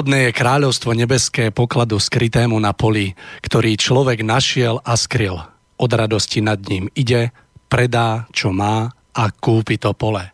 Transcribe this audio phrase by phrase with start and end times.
[0.00, 3.12] Podobné je kráľovstvo nebeské pokladu skrytému na poli,
[3.44, 5.44] ktorý človek našiel a skryl.
[5.76, 7.36] Od radosti nad ním ide,
[7.68, 10.24] predá, čo má a kúpi to pole.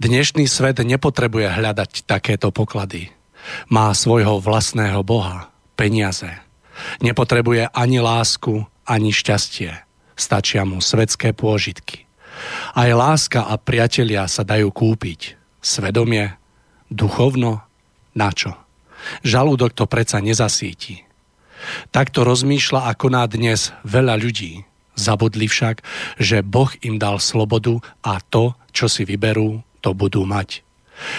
[0.00, 3.12] Dnešný svet nepotrebuje hľadať takéto poklady.
[3.68, 6.32] Má svojho vlastného Boha, peniaze.
[7.04, 9.76] Nepotrebuje ani lásku, ani šťastie.
[10.16, 12.08] Stačia mu svetské pôžitky.
[12.72, 15.36] Aj láska a priatelia sa dajú kúpiť.
[15.60, 16.40] Svedomie,
[16.88, 17.60] duchovno,
[18.16, 18.56] na čo?
[19.26, 21.06] Žalúdok to predsa nezasíti.
[21.90, 24.62] Takto rozmýšľa ako na dnes veľa ľudí.
[24.96, 25.84] Zabudli však,
[26.16, 30.64] že Boh im dal slobodu a to, čo si vyberú, to budú mať.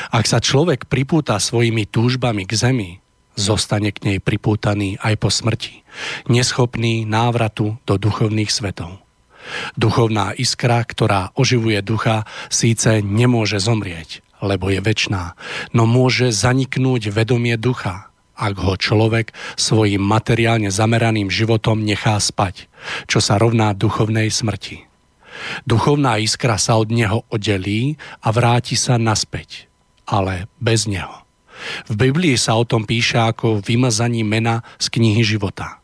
[0.09, 2.91] Ak sa človek pripúta svojimi túžbami k zemi,
[3.37, 5.85] zostane k nej pripútaný aj po smrti,
[6.25, 8.97] neschopný návratu do duchovných svetov.
[9.77, 15.33] Duchovná iskra, ktorá oživuje ducha, síce nemôže zomrieť, lebo je väčná,
[15.73, 22.69] no môže zaniknúť vedomie ducha, ak ho človek svojim materiálne zameraným životom nechá spať,
[23.09, 24.85] čo sa rovná duchovnej smrti.
[25.65, 29.69] Duchovná iskra sa od neho oddelí a vráti sa naspäť,
[30.05, 31.25] ale bez neho.
[31.89, 35.81] V Biblii sa o tom píše ako vymazaní mena z knihy života.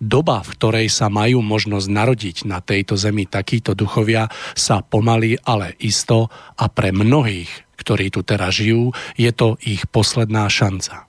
[0.00, 5.76] Doba, v ktorej sa majú možnosť narodiť na tejto zemi takíto duchovia, sa pomaly, ale
[5.78, 11.08] isto a pre mnohých, ktorí tu teraz žijú, je to ich posledná šanca.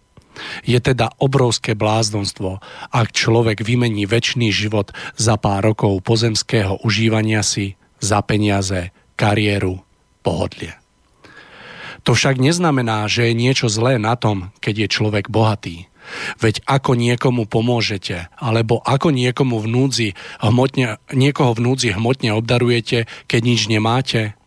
[0.64, 2.64] Je teda obrovské bláznostvo,
[2.96, 9.84] ak človek vymení väčší život za pár rokov pozemského užívania si za peniaze, kariéru,
[10.24, 10.80] pohodlie.
[12.08, 15.92] To však neznamená, že je niečo zlé na tom, keď je človek bohatý.
[16.42, 20.10] Veď ako niekomu pomôžete, alebo ako niekomu v núdzi
[20.42, 24.39] hmotne, niekoho v núdzi hmotne obdarujete, keď nič nemáte?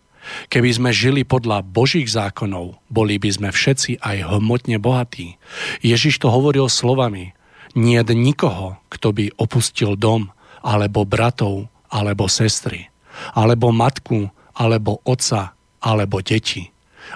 [0.49, 5.37] Keby sme žili podľa Božích zákonov, boli by sme všetci aj hmotne bohatí.
[5.81, 7.35] Ježiš to hovoril slovami.
[7.73, 10.29] Nie nikoho, kto by opustil dom,
[10.61, 12.93] alebo bratov, alebo sestry,
[13.33, 16.69] alebo matku, alebo otca, alebo deti,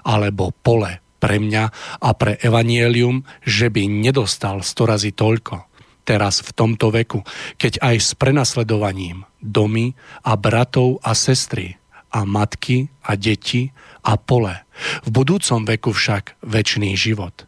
[0.04, 1.64] alebo pole, pre mňa
[2.00, 5.64] a pre evanielium, že by nedostal storazy toľko.
[6.06, 7.26] Teraz v tomto veku,
[7.58, 11.74] keď aj s prenasledovaním domy a bratov a sestry
[12.16, 14.56] a matky a deti a pole.
[15.04, 17.44] V budúcom veku však väčší život.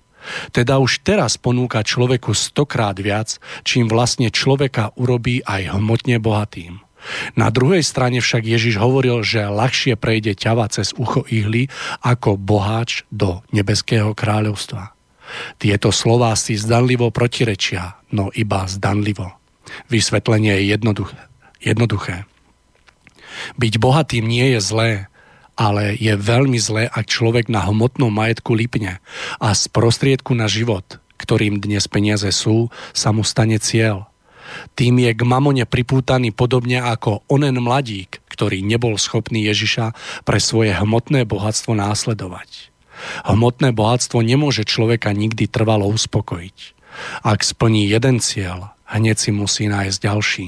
[0.52, 6.84] Teda už teraz ponúka človeku stokrát viac, čím vlastne človeka urobí aj hmotne bohatým.
[7.38, 11.70] Na druhej strane však Ježiš hovoril, že ľahšie prejde ťava cez ucho ihly
[12.04, 14.92] ako boháč do nebeského kráľovstva.
[15.56, 19.38] Tieto slová si zdanlivo protirečia, no iba zdanlivo.
[19.92, 21.20] Vysvetlenie je jednoduché.
[21.62, 22.24] jednoduché.
[23.56, 24.90] Byť bohatým nie je zlé,
[25.58, 29.02] ale je veľmi zlé, ak človek na hmotnom majetku lipne
[29.42, 34.06] a z prostriedku na život, ktorým dnes peniaze sú, sa mu stane cieľ.
[34.78, 39.92] Tým je k mamone pripútaný podobne ako onen mladík, ktorý nebol schopný Ježiša
[40.24, 42.70] pre svoje hmotné bohatstvo následovať.
[43.26, 46.78] Hmotné bohatstvo nemôže človeka nikdy trvalo uspokojiť.
[47.22, 50.46] Ak splní jeden cieľ, hneď si musí nájsť ďalší.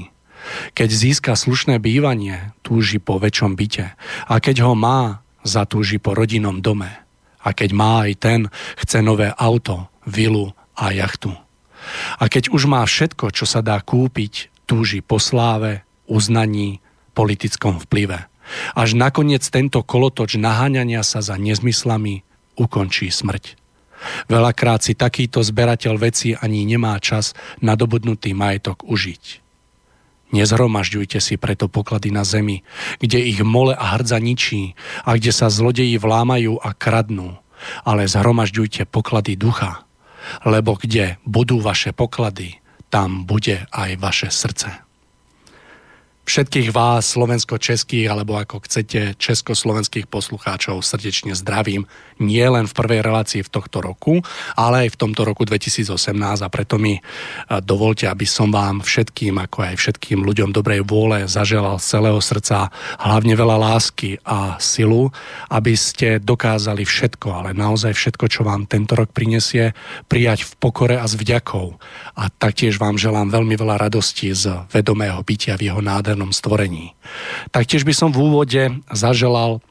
[0.73, 3.93] Keď získa slušné bývanie, túži po väčšom byte.
[4.27, 6.89] A keď ho má, zatúži po rodinnom dome.
[7.41, 8.39] A keď má aj ten,
[8.77, 11.33] chce nové auto, vilu a jachtu.
[12.21, 16.79] A keď už má všetko, čo sa dá kúpiť, túži po sláve, uznaní,
[17.17, 18.29] politickom vplyve.
[18.77, 22.21] Až nakoniec tento kolotoč naháňania sa za nezmyslami
[22.59, 23.57] ukončí smrť.
[24.27, 29.23] Veľakrát si takýto zberateľ veci ani nemá čas nadobudnutý majetok užiť.
[30.31, 32.63] Nezhromažďujte si preto poklady na zemi,
[32.99, 37.39] kde ich mole a hrdza ničí a kde sa zlodeji vlámajú a kradnú,
[37.83, 39.87] ale zhromažďujte poklady ducha,
[40.47, 42.59] lebo kde budú vaše poklady,
[42.91, 44.90] tam bude aj vaše srdce
[46.25, 51.89] všetkých vás, slovensko-českých, alebo ako chcete, československých poslucháčov srdečne zdravím.
[52.21, 54.21] Nie len v prvej relácii v tohto roku,
[54.53, 55.91] ale aj v tomto roku 2018
[56.45, 57.01] a preto mi e,
[57.65, 62.69] dovolte, aby som vám všetkým, ako aj všetkým ľuďom dobrej vôle zaželal z celého srdca
[63.01, 65.09] hlavne veľa lásky a silu,
[65.49, 69.73] aby ste dokázali všetko, ale naozaj všetko, čo vám tento rok prinesie,
[70.05, 71.81] prijať v pokore a s vďakou.
[72.21, 76.91] A taktiež vám želám veľmi veľa radosti z vedomého bytia v jeho nádhernom nádhernom stvorení.
[77.55, 78.61] Taktiež by som v úvode
[78.91, 79.63] zaželal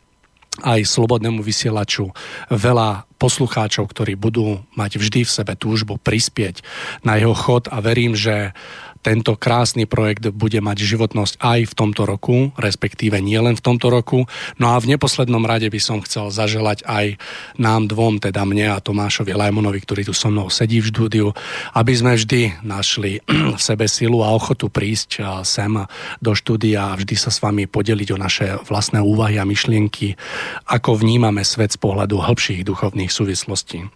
[0.64, 2.16] aj slobodnému vysielaču
[2.48, 6.64] veľa poslucháčov, ktorí budú mať vždy v sebe túžbu prispieť
[7.04, 8.56] na jeho chod a verím, že
[9.00, 13.88] tento krásny projekt bude mať životnosť aj v tomto roku, respektíve nie len v tomto
[13.88, 14.28] roku.
[14.60, 17.16] No a v neposlednom rade by som chcel zaželať aj
[17.56, 21.26] nám dvom, teda mne a Tomášovi Lajmonovi, ktorý tu so mnou sedí v štúdiu,
[21.72, 23.24] aby sme vždy našli
[23.56, 25.72] v sebe silu a ochotu prísť sem
[26.20, 30.20] do štúdia a vždy sa s vami podeliť o naše vlastné úvahy a myšlienky,
[30.68, 33.88] ako vnímame svet z pohľadu hĺbších duchovných súvislostí.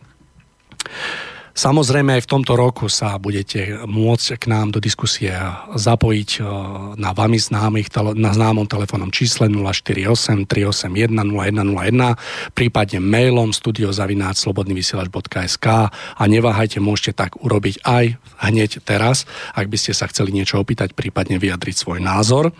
[1.55, 5.31] Samozrejme aj v tomto roku sa budete môcť k nám do diskusie
[5.71, 6.51] zapojiť e,
[6.99, 16.83] na vami známych, na známom telefónnom čísle 048 381 0101, prípadne mailom studiozavináčslobodnyvysielač.sk a neváhajte,
[16.83, 18.19] môžete tak urobiť aj
[18.51, 19.23] hneď teraz,
[19.55, 22.51] ak by ste sa chceli niečo opýtať, prípadne vyjadriť svoj názor.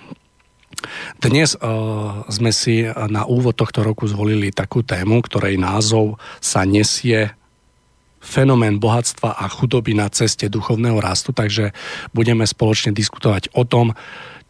[1.19, 7.35] Dnes uh, sme si na úvod tohto roku zvolili takú tému, ktorej názov sa nesie
[8.25, 11.77] fenomén bohatstva a chudoby na ceste duchovného rastu, takže
[12.17, 13.93] budeme spoločne diskutovať o tom,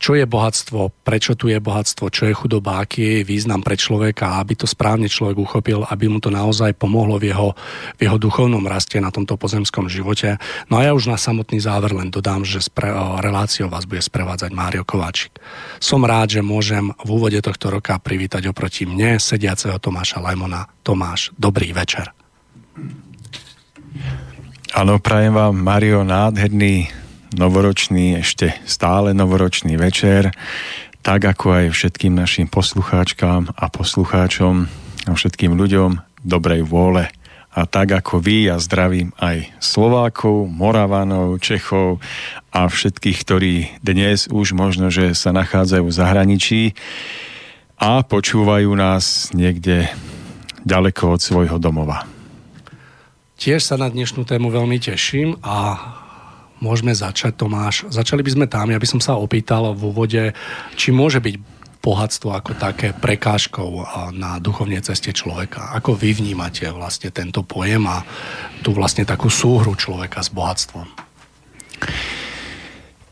[0.05, 3.79] čo je bohatstvo, prečo tu je bohatstvo, čo je chudoba, aký je jej význam pre
[3.79, 7.55] človeka, aby to správne človek uchopil, aby mu to naozaj pomohlo v jeho,
[7.97, 10.37] v jeho duchovnom raste na tomto pozemskom živote.
[10.69, 12.91] No a ja už na samotný záver len dodám, že spre,
[13.23, 15.38] reláciou vás bude sprevádzať Mário Kováčik.
[15.79, 20.69] Som rád, že môžem v úvode tohto roka privítať oproti mne sediaceho Tomáša Lajmona.
[20.82, 22.11] Tomáš, dobrý večer.
[24.74, 26.90] Áno, prajem vám, Mario, nádherný
[27.34, 30.34] novoročný, ešte stále novoročný večer,
[31.02, 34.66] tak ako aj všetkým našim poslucháčkám a poslucháčom
[35.06, 37.10] a všetkým ľuďom dobrej vôle.
[37.54, 42.02] A tak ako vy, ja zdravím aj Slovákov, Moravanov, Čechov
[42.50, 46.62] a všetkých, ktorí dnes už možno, že sa nachádzajú v zahraničí
[47.78, 49.86] a počúvajú nás niekde
[50.66, 52.13] ďaleko od svojho domova.
[53.44, 55.76] Tiež sa na dnešnú tému veľmi teším a
[56.64, 57.84] môžeme začať, Tomáš.
[57.92, 60.32] Začali by sme tam, ja by som sa opýtal v úvode,
[60.80, 61.36] či môže byť
[61.84, 63.84] bohatstvo ako také prekážkou
[64.16, 65.76] na duchovnej ceste človeka.
[65.76, 68.00] Ako vy vnímate vlastne tento pojem a
[68.64, 70.88] tu vlastne takú súhru človeka s bohatstvom?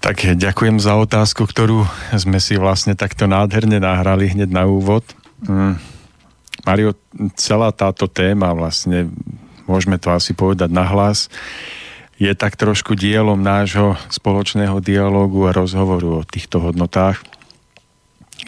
[0.00, 1.84] Tak ďakujem za otázku, ktorú
[2.16, 5.04] sme si vlastne takto nádherne nahrali hneď na úvod.
[5.44, 5.76] Mm.
[6.64, 6.96] Mario,
[7.36, 9.12] celá táto téma vlastne
[9.73, 11.33] môžeme to asi povedať nahlas,
[12.21, 17.25] je tak trošku dielom nášho spoločného dialógu a rozhovoru o týchto hodnotách,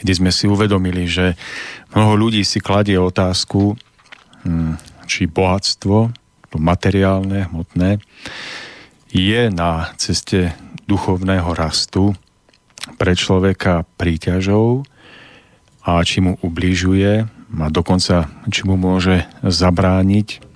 [0.04, 1.32] kde sme si uvedomili, že
[1.96, 3.72] mnoho ľudí si kladie otázku,
[4.44, 4.76] hm,
[5.08, 6.12] či bohatstvo,
[6.52, 8.04] to materiálne, hmotné,
[9.08, 10.52] je na ceste
[10.84, 12.12] duchovného rastu
[13.00, 14.84] pre človeka príťažou
[15.82, 20.53] a či mu ubližuje a dokonca či mu môže zabrániť.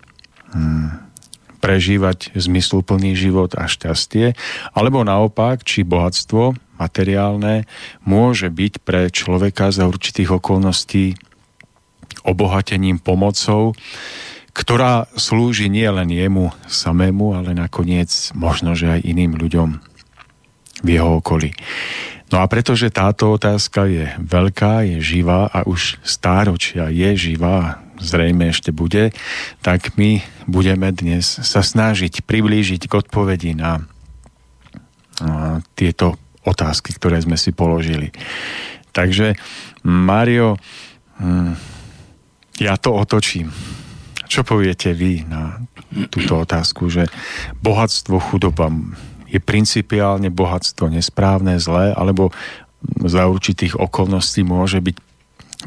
[1.58, 4.38] Prežívať zmysluplný život a šťastie,
[4.72, 7.66] alebo naopak, či bohatstvo materiálne
[8.06, 11.18] môže byť pre človeka za určitých okolností
[12.22, 13.74] obohatením pomocou,
[14.54, 19.68] ktorá slúži nie len jemu samému, ale nakoniec možno, že aj iným ľuďom
[20.82, 21.54] v jeho okolí.
[22.28, 28.50] No a pretože táto otázka je veľká, je živá a už stáročia je živá, zrejme
[28.50, 29.10] ešte bude,
[29.62, 33.84] tak my budeme dnes sa snažiť priblížiť k odpovedi na
[35.74, 36.14] tieto
[36.46, 38.14] otázky, ktoré sme si položili.
[38.94, 39.34] Takže,
[39.84, 40.56] Mario,
[41.18, 41.54] hm,
[42.62, 43.50] ja to otočím.
[44.28, 45.56] čo poviete vy na
[46.12, 47.08] túto otázku, že
[47.64, 48.68] bohatstvo, chudoba
[49.24, 52.28] je principiálne bohatstvo nesprávne, zlé, alebo
[53.08, 55.07] za určitých okolností môže byť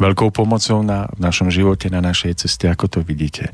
[0.01, 3.53] veľkou pomocou na, v našom živote, na našej ceste, ako to vidíte?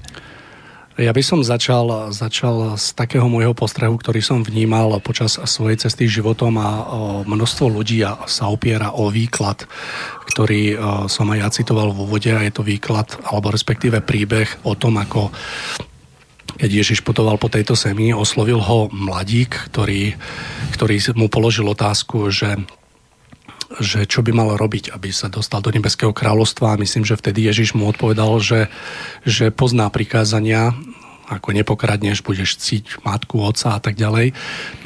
[0.97, 6.09] Ja by som začal, začal z takého môjho postrehu, ktorý som vnímal počas svojej cesty
[6.09, 6.69] životom a
[7.21, 9.69] množstvo ľudí sa opiera o výklad,
[10.25, 10.73] ktorý
[11.05, 14.97] som aj ja citoval v úvode a je to výklad, alebo respektíve príbeh o tom,
[14.97, 15.29] ako
[16.57, 20.17] keď Ježiš putoval po tejto zemi, oslovil ho mladík, ktorý,
[20.73, 22.57] ktorý mu položil otázku, že
[23.83, 26.79] že čo by mal robiť, aby sa dostal do nebeského kráľovstva.
[26.79, 28.71] Myslím, že vtedy Ježiš mu odpovedal, že,
[29.27, 30.71] že pozná prikázania,
[31.27, 34.31] ako nepokradneš, budeš cíť matku, otca a tak ďalej.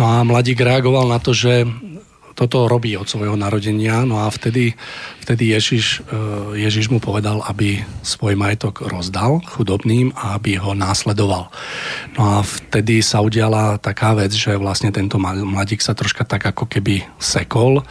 [0.02, 1.70] No a mladík reagoval na to, že
[2.42, 4.02] toto robí od svojho narodenia.
[4.02, 4.74] No a vtedy,
[5.22, 11.54] vtedy Ježiš, eh, Ježiš mu povedal, aby svoj majetok rozdal chudobným a aby ho následoval.
[12.18, 16.66] No a vtedy sa udiala taká vec, že vlastne tento mladík sa troška tak ako
[16.66, 17.86] keby sekol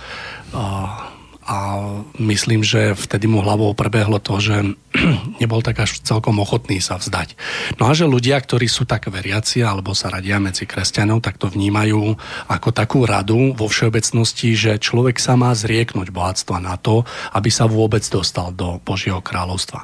[2.18, 4.56] myslím, že vtedy mu hlavou prebehlo to, že
[5.42, 7.34] nebol tak až celkom ochotný sa vzdať.
[7.82, 11.50] No a že ľudia, ktorí sú tak veriaci alebo sa radia medzi kresťanov, tak to
[11.50, 12.14] vnímajú
[12.46, 17.02] ako takú radu vo všeobecnosti, že človek sa má zrieknúť bohatstva na to,
[17.34, 19.82] aby sa vôbec dostal do Božieho kráľovstva.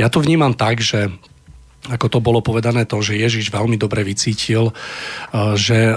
[0.00, 1.12] Ja to vnímam tak, že
[1.84, 4.74] ako to bolo povedané, to, že Ježiš veľmi dobre vycítil, e,
[5.52, 5.96] že e,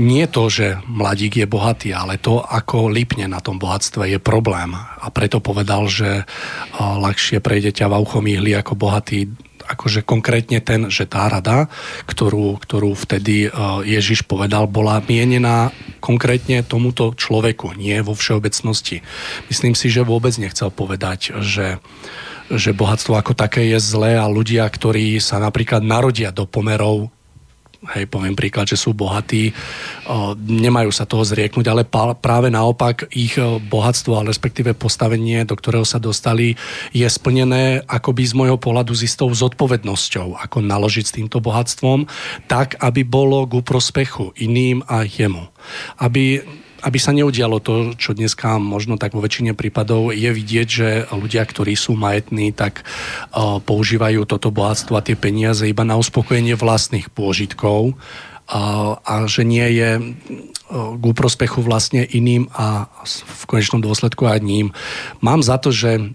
[0.00, 4.72] nie to, že mladík je bohatý, ale to, ako lípne na tom bohatstve, je problém.
[4.72, 6.24] A preto povedal, že e,
[6.80, 9.28] ľahšie prejde ťa v ihly ako bohatý
[9.68, 11.68] akože konkrétne ten, že tá rada,
[12.08, 13.52] ktorú, ktorú vtedy
[13.84, 19.04] Ježiš povedal, bola mienená konkrétne tomuto človeku, nie vo všeobecnosti.
[19.52, 21.84] Myslím si, že vôbec nechcel povedať, že
[22.48, 27.12] že bohatstvo ako také je zlé a ľudia, ktorí sa napríklad narodia do pomerov
[27.94, 29.54] hej, poviem príklad, že sú bohatí,
[30.42, 31.86] nemajú sa toho zrieknúť, ale
[32.18, 33.38] práve naopak ich
[33.70, 36.58] bohatstvo, ale respektíve postavenie, do ktorého sa dostali,
[36.90, 42.10] je splnené akoby z môjho pohľadu s istou zodpovednosťou, ako naložiť s týmto bohatstvom,
[42.50, 45.46] tak, aby bolo ku prospechu iným a jemu.
[46.02, 46.42] Aby
[46.82, 51.42] aby sa neudialo to, čo dneska možno tak vo väčšine prípadov je vidieť, že ľudia,
[51.42, 57.10] ktorí sú majetní, tak uh, používajú toto bohatstvo a tie peniaze iba na uspokojenie vlastných
[57.10, 60.04] pôžitkov uh, a že nie je uh,
[61.02, 64.70] ku prospechu vlastne iným a v konečnom dôsledku aj ním.
[65.18, 66.14] Mám za to, že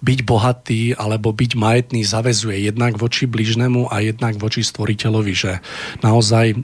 [0.00, 5.60] byť bohatý alebo byť majetný zavezuje jednak voči bližnému a jednak voči stvoriteľovi, že
[6.00, 6.56] naozaj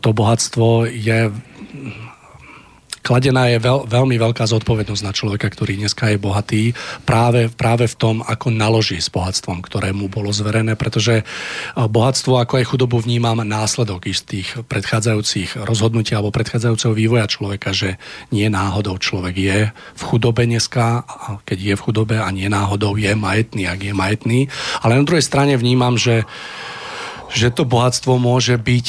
[0.00, 1.32] to bohatstvo je
[3.06, 6.74] kladená je veľ, veľmi veľká zodpovednosť na človeka, ktorý dneska je bohatý,
[7.06, 11.22] práve, práve v tom, ako naloží s bohatstvom, ktoré mu bolo zverené, pretože
[11.78, 18.02] bohatstvo, ako aj chudobu vnímam následok istých predchádzajúcich rozhodnutí alebo predchádzajúceho vývoja človeka, že
[18.34, 21.06] nie náhodou človek je v chudobe dneska,
[21.46, 24.40] keď je v chudobe a nie náhodou je majetný, ak je majetný.
[24.82, 26.26] Ale na druhej strane vnímam, že,
[27.30, 28.86] že to bohatstvo môže byť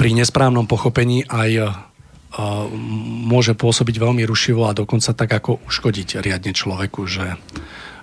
[0.00, 1.76] pri nesprávnom pochopení aj
[3.28, 7.36] môže pôsobiť veľmi rušivo a dokonca tak ako uškodiť riadne človeku, že,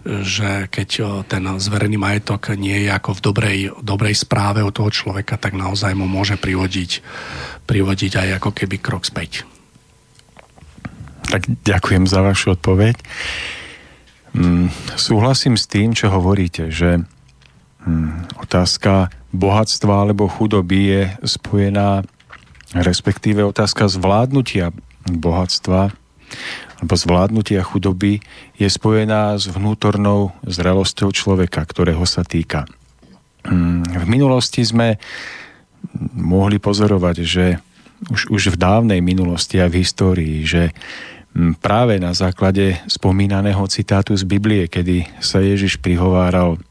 [0.05, 0.89] že keď
[1.25, 5.97] ten zverený majetok nie je ako v dobrej, dobrej správe od toho človeka, tak naozaj
[5.97, 7.01] mu môže privodiť,
[7.65, 9.47] privodiť aj ako keby krok späť.
[11.33, 12.93] Tak ďakujem za vašu odpoveď.
[14.37, 17.01] Mm, súhlasím s tým, čo hovoríte, že
[18.39, 22.03] otázka bohatstva alebo chudoby je spojená
[22.75, 24.75] respektíve otázka zvládnutia
[25.07, 25.95] bohatstva
[26.77, 28.21] alebo zvládnutia chudoby
[28.59, 32.69] je spojená s vnútornou zrelosťou človeka, ktorého sa týka.
[33.47, 35.01] Mm, v minulosti sme
[36.13, 37.45] mohli pozorovať, že
[38.13, 40.69] už, už v dávnej minulosti a v histórii, že
[41.33, 46.61] mm, práve na základe spomínaného citátu z Biblie, kedy sa Ježiš prihováral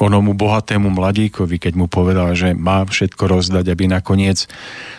[0.00, 4.48] onomu bohatému mladíkovi, keď mu povedal, že má všetko rozdať, aby nakoniec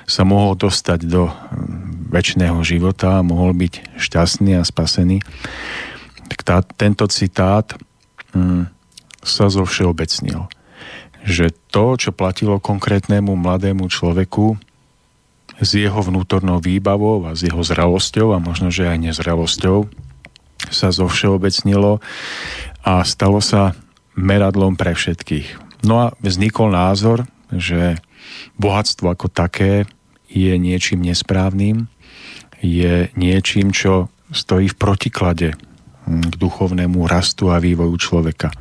[0.06, 5.26] sa mohol dostať do hm, väčšného života a mohol byť šťastný a spasený.
[6.30, 7.74] Tak tá, tento citát
[8.38, 8.70] hm,
[9.26, 10.46] sa zovšeobecnil.
[11.22, 14.58] Že to, čo platilo konkrétnemu mladému človeku
[15.62, 19.86] s jeho vnútornou výbavou a s jeho zralosťou a možno, že aj nezralosťou
[20.74, 22.02] sa zovšeobecnilo
[22.82, 23.78] a stalo sa
[24.22, 25.82] meradlom pre všetkých.
[25.82, 27.98] No a vznikol názor, že
[28.62, 29.90] bohatstvo ako také
[30.32, 31.90] je niečím nesprávnym,
[32.62, 35.50] je niečím, čo stojí v protiklade
[36.08, 38.54] k duchovnému rastu a vývoju človeka.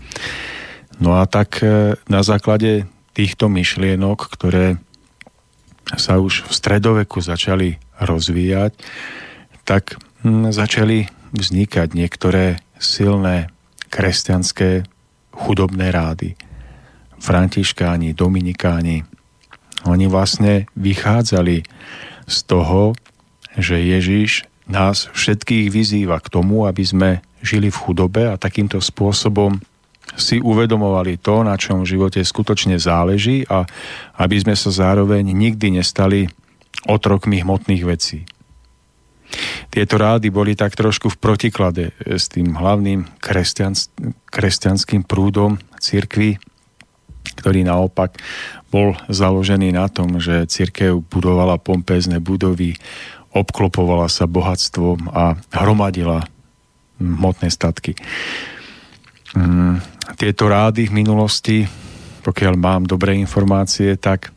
[1.01, 2.85] No a tak e, na základe
[3.17, 4.77] týchto myšlienok, ktoré
[5.97, 8.77] sa už v stredoveku začali rozvíjať,
[9.65, 13.49] tak hm, začali vznikať niektoré silné
[13.89, 14.85] kresťanské
[15.35, 16.35] chudobné rády.
[17.21, 19.05] Františkáni, Dominikáni,
[19.85, 21.65] oni vlastne vychádzali
[22.29, 22.97] z toho,
[23.57, 27.11] že Ježiš nás všetkých vyzýva k tomu, aby sme
[27.43, 29.59] žili v chudobe a takýmto spôsobom
[30.19, 33.65] si uvedomovali to, na čom v živote skutočne záleží a
[34.19, 36.27] aby sme sa zároveň nikdy nestali
[36.87, 38.27] otrokmi hmotných vecí.
[39.71, 43.07] Tieto rády boli tak trošku v protiklade s tým hlavným
[44.31, 46.43] kresťanským prúdom cirkvy,
[47.39, 48.19] ktorý naopak
[48.71, 52.79] bol založený na tom, že cirkev budovala pompezné budovy,
[53.31, 56.27] obklopovala sa bohatstvom a hromadila
[56.99, 57.95] hmotné statky.
[59.35, 59.79] Mm,
[60.19, 61.59] tieto rády v minulosti,
[62.27, 64.35] pokiaľ mám dobré informácie, tak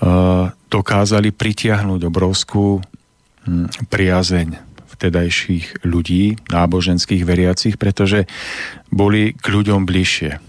[0.00, 4.60] uh, dokázali pritiahnuť obrovskú um, priazeň
[4.96, 8.24] vtedajších ľudí, náboženských veriacich, pretože
[8.92, 10.40] boli k ľuďom bližšie.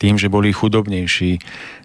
[0.00, 1.40] Tým, že boli chudobnejší,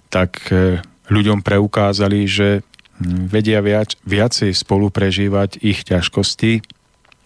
[0.07, 0.79] tak uh,
[1.11, 2.63] ľuďom preukázali, že
[2.99, 6.63] hm, vedia viac, viacej spolu prežívať ich ťažkosti,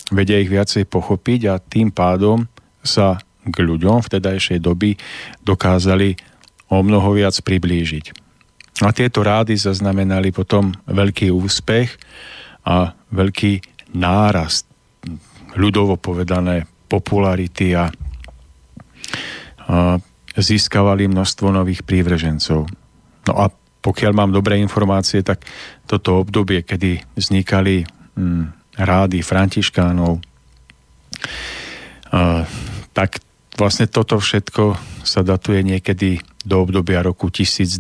[0.10, 2.50] vedia ich viacej pochopiť a tým pádom
[2.84, 4.96] sa k ľuďom vtedajšej doby
[5.44, 6.16] dokázali
[6.72, 8.23] o mnoho viac priblížiť.
[8.84, 11.90] A tieto rády zaznamenali potom veľký úspech
[12.68, 13.64] a veľký
[13.96, 14.68] nárast,
[15.56, 17.92] ľudovo povedané, popularity a, a
[20.36, 22.68] získavali množstvo nových prívržencov.
[23.24, 23.48] No a
[23.84, 25.48] pokiaľ mám dobré informácie, tak
[25.88, 27.84] toto obdobie, kedy vznikali
[28.16, 28.46] hm,
[28.80, 30.24] rády františkánov,
[32.94, 33.10] tak
[33.58, 34.78] vlastne toto všetko
[35.14, 37.78] sa datuje niekedy do obdobia roku 1200,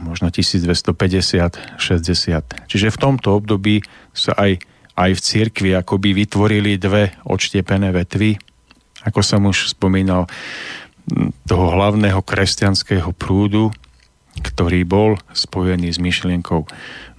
[0.00, 2.64] možno 1250, 60.
[2.64, 3.84] Čiže v tomto období
[4.16, 4.64] sa aj,
[4.96, 8.40] aj v cirkvi akoby vytvorili dve odštiepené vetvy.
[9.04, 10.32] Ako som už spomínal,
[11.44, 13.74] toho hlavného kresťanského prúdu,
[14.40, 16.64] ktorý bol spojený s myšlienkou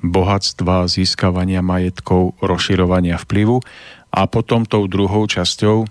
[0.02, 3.62] bohatstva, získavania majetkov, rozširovania vplyvu
[4.10, 5.86] a potom tou druhou časťou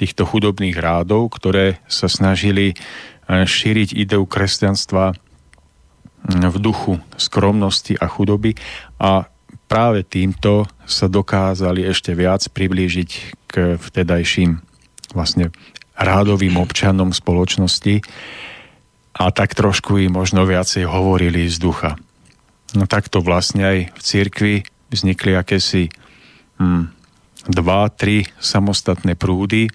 [0.00, 5.12] týchto chudobných rádov, ktoré sa snažili eh, šíriť ideu kresťanstva
[6.28, 8.52] v duchu skromnosti a chudoby
[9.00, 9.24] a
[9.70, 13.10] práve týmto sa dokázali ešte viac priblížiť
[13.48, 14.60] k vtedajším
[15.16, 15.48] vlastne
[15.96, 18.04] rádovým občanom spoločnosti
[19.16, 21.96] a tak trošku im možno viacej hovorili z ducha.
[22.76, 24.54] No takto vlastne aj v cirkvi
[24.90, 25.90] vznikli akési
[26.58, 26.99] hm,
[27.48, 29.70] dva, tri samostatné prúdy,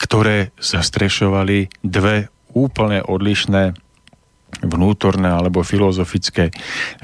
[0.00, 3.76] ktoré zastrešovali dve úplne odlišné
[4.64, 6.50] vnútorné alebo filozofické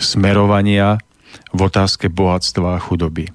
[0.01, 0.99] smerovania
[1.55, 3.31] v otázke bohatstva a chudoby.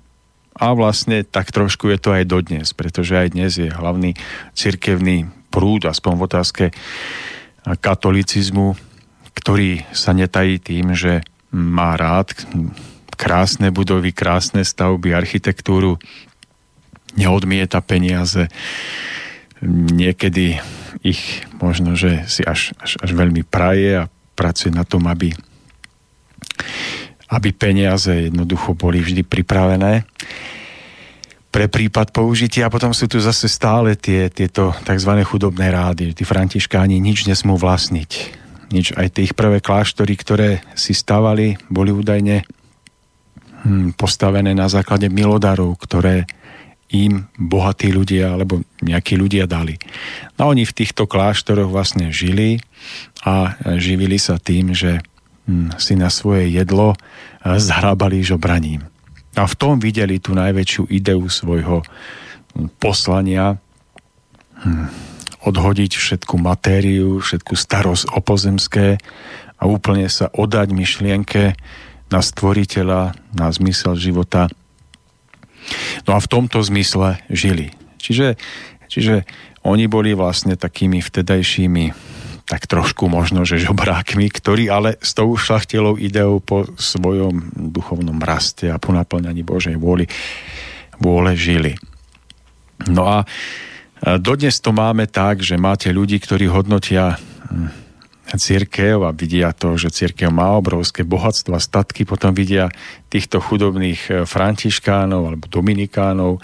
[0.59, 4.13] A vlastne tak trošku je to aj dodnes, pretože aj dnes je hlavný
[4.51, 6.65] cirkevný prúd, aspoň v otázke
[7.65, 8.75] katolicizmu,
[9.37, 11.23] ktorý sa netají tým, že
[11.55, 12.35] má rád
[13.15, 16.01] krásne budovy, krásne stavby, architektúru,
[17.15, 18.47] neodmieta peniaze.
[19.65, 20.57] Niekedy
[21.01, 25.33] ich možno, že si až, až, až veľmi praje a pracuje na tom, aby,
[27.29, 30.05] aby peniaze jednoducho boli vždy pripravené
[31.51, 35.11] pre prípad použitia a potom sú tu zase stále tie, tieto tzv.
[35.27, 36.15] chudobné rády.
[36.15, 38.11] Tí františkáni nič nesmú vlastniť.
[38.71, 38.95] Nič.
[38.95, 42.47] Aj tých prvé kláštory, ktoré si stavali, boli údajne
[43.67, 46.23] hm, postavené na základe milodarov, ktoré
[46.91, 49.79] im bohatí ľudia alebo nejakí ľudia dali.
[50.35, 52.59] No oni v týchto kláštoroch vlastne žili
[53.23, 54.99] a živili sa tým, že
[55.47, 58.85] hm, si na svoje jedlo eh, zhrábali žobraním.
[59.39, 63.55] A v tom videli tú najväčšiu ideu svojho hm, poslania
[64.59, 64.87] hm,
[65.41, 69.01] odhodiť všetku matériu, všetku starosť o pozemské
[69.57, 71.57] a úplne sa odať myšlienke
[72.11, 74.51] na stvoriteľa, na zmysel života
[76.05, 77.73] No a v tomto zmysle žili.
[78.01, 78.35] Čiže,
[78.89, 79.23] čiže
[79.61, 81.85] oni boli vlastne takými vtedajšími
[82.51, 88.67] tak trošku možno, že žobrákmi, ktorí ale s tou šlachtelou ideou po svojom duchovnom raste
[88.67, 90.03] a po naplňaní Božej vôli,
[90.99, 91.79] vôle žili.
[92.91, 93.17] No a
[94.19, 97.80] dodnes to máme tak, že máte ľudí, ktorí hodnotia hm,
[98.37, 102.71] církev a vidia to, že církev má obrovské bohatstva, statky, potom vidia
[103.07, 106.43] týchto chudobných e, františkánov alebo dominikánov,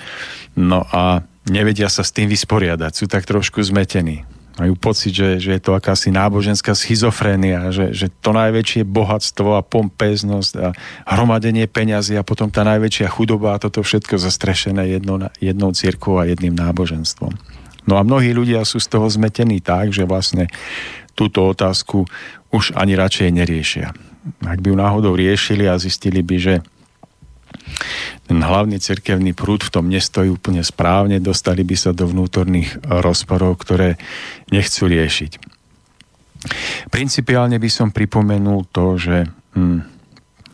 [0.55, 4.27] no a nevedia sa s tým vysporiadať, sú tak trošku zmetení.
[4.57, 9.61] Majú pocit, že, že je to akási náboženská schizofrénia, že, že to najväčšie bohatstvo a
[9.61, 10.73] pompeznosť a
[11.05, 16.25] hromadenie peňazí a potom tá najväčšia chudoba a toto všetko zastrešené jednou, jednou církou a
[16.25, 17.37] jedným náboženstvom.
[17.85, 20.49] No a mnohí ľudia sú z toho zmetení tak, že vlastne
[21.17, 22.05] túto otázku
[22.53, 23.89] už ani radšej neriešia.
[24.45, 26.53] Ak by ju náhodou riešili a zistili by, že
[28.27, 33.57] ten hlavný cirkevný prúd v tom nestojí úplne správne, dostali by sa do vnútorných rozporov,
[33.63, 33.95] ktoré
[34.51, 35.57] nechcú riešiť.
[36.91, 39.25] Principiálne by som pripomenul to, že
[39.55, 39.79] hm,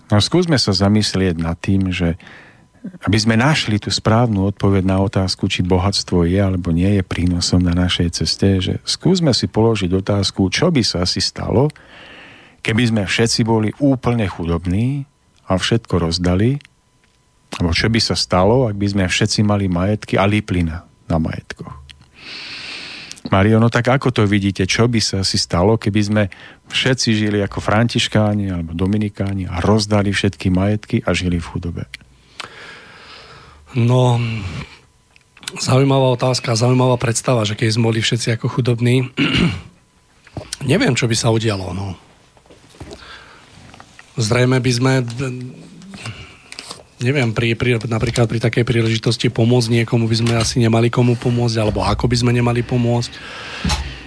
[0.09, 2.15] no skúsme sa zamyslieť nad tým, že
[2.83, 7.63] aby sme našli tú správnu odpoveď na otázku, či bohatstvo je alebo nie je prínosom
[7.63, 11.71] na našej ceste, že skúsme si položiť otázku, čo by sa asi stalo,
[12.59, 15.07] keby sme všetci boli úplne chudobní
[15.47, 16.59] a všetko rozdali
[17.53, 21.21] alebo čo by sa stalo, ak by sme všetci mali majetky a lípli na, na
[21.21, 21.85] majetkoch.
[23.29, 26.23] Mario, no tak ako to vidíte, čo by sa asi stalo, keby sme
[26.67, 31.83] všetci žili ako františkáni alebo dominikáni a rozdali všetky majetky a žili v chudobe?
[33.73, 34.21] No,
[35.57, 39.09] zaujímavá otázka, zaujímavá predstava, že keď sme boli všetci ako chudobní,
[40.71, 41.73] neviem, čo by sa udialo.
[41.73, 41.97] No.
[44.13, 44.93] Zrejme by sme
[47.03, 51.59] neviem, pri, pri, napríklad pri takej príležitosti pomôcť niekomu by sme asi nemali komu pomôcť,
[51.59, 53.11] alebo ako by sme nemali pomôcť.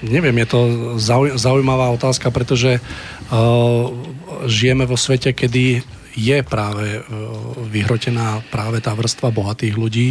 [0.07, 0.61] Neviem, je to
[1.37, 3.93] zaujímavá otázka, pretože uh,
[4.49, 5.85] žijeme vo svete, kedy
[6.17, 7.05] je práve uh,
[7.69, 10.09] vyhrotená práve tá vrstva bohatých ľudí,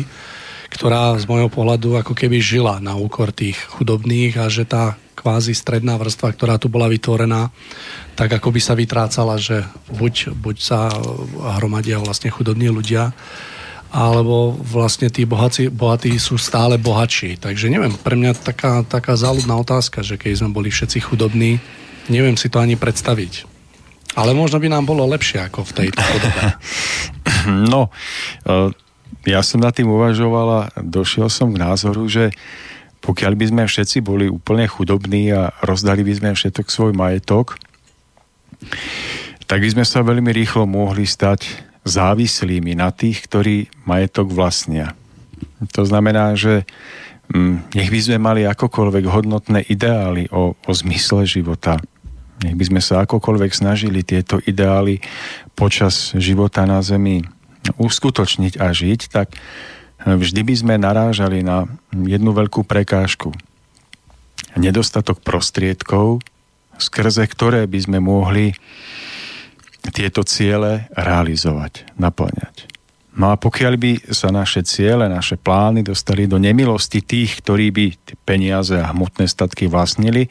[0.69, 5.57] ktorá z môjho pohľadu ako keby žila na úkor tých chudobných a že tá kvázi
[5.57, 7.49] stredná vrstva, ktorá tu bola vytvorená,
[8.13, 10.91] tak ako by sa vytrácala, že buď, buď sa
[11.57, 13.09] hromadia vlastne chudobní ľudia,
[13.95, 17.39] alebo vlastne tí bohatí, bohatí sú stále bohatší.
[17.39, 21.63] Takže neviem, pre mňa taká, taká záľudná otázka, že keď sme boli všetci chudobní,
[22.11, 23.54] neviem si to ani predstaviť.
[24.15, 26.43] Ale možno by nám bolo lepšie ako v tejto podobe.
[27.45, 27.93] No,
[28.41, 28.73] e,
[29.29, 32.33] ja som nad tým uvažoval a došiel som k názoru, že
[33.05, 37.61] pokiaľ by sme všetci boli úplne chudobní a rozdali by sme všetok svoj majetok,
[39.45, 41.45] tak by sme sa veľmi rýchlo mohli stať
[41.85, 44.97] závislými na tých, ktorí majetok vlastnia.
[45.77, 46.65] To znamená, že
[47.29, 51.77] mm, nech by sme mali akokoľvek hodnotné ideály o, o zmysle života,
[52.43, 54.99] nech by sme sa akokoľvek snažili tieto ideály
[55.55, 57.23] počas života na Zemi
[57.79, 59.33] uskutočniť a žiť, tak
[60.03, 63.33] vždy by sme narážali na jednu veľkú prekážku.
[64.55, 66.21] Nedostatok prostriedkov,
[66.77, 68.53] skrze ktoré by sme mohli
[69.95, 72.74] tieto ciele realizovať, naplňať.
[73.15, 77.85] No a pokiaľ by sa naše ciele, naše plány dostali do nemilosti tých, ktorí by
[78.27, 80.27] peniaze a hmotné statky vlastnili,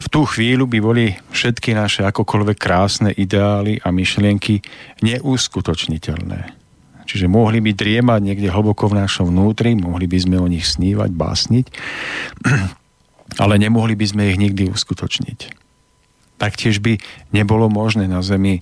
[0.00, 4.64] v tú chvíľu by boli všetky naše akokoľvek krásne ideály a myšlienky
[5.04, 6.56] neuskutočniteľné.
[7.06, 11.12] Čiže mohli by driemať niekde hlboko v našom vnútri, mohli by sme o nich snívať,
[11.12, 11.66] básniť,
[13.44, 15.68] ale nemohli by sme ich nikdy uskutočniť.
[16.40, 16.96] Taktiež by
[17.32, 18.60] nebolo možné na Zemi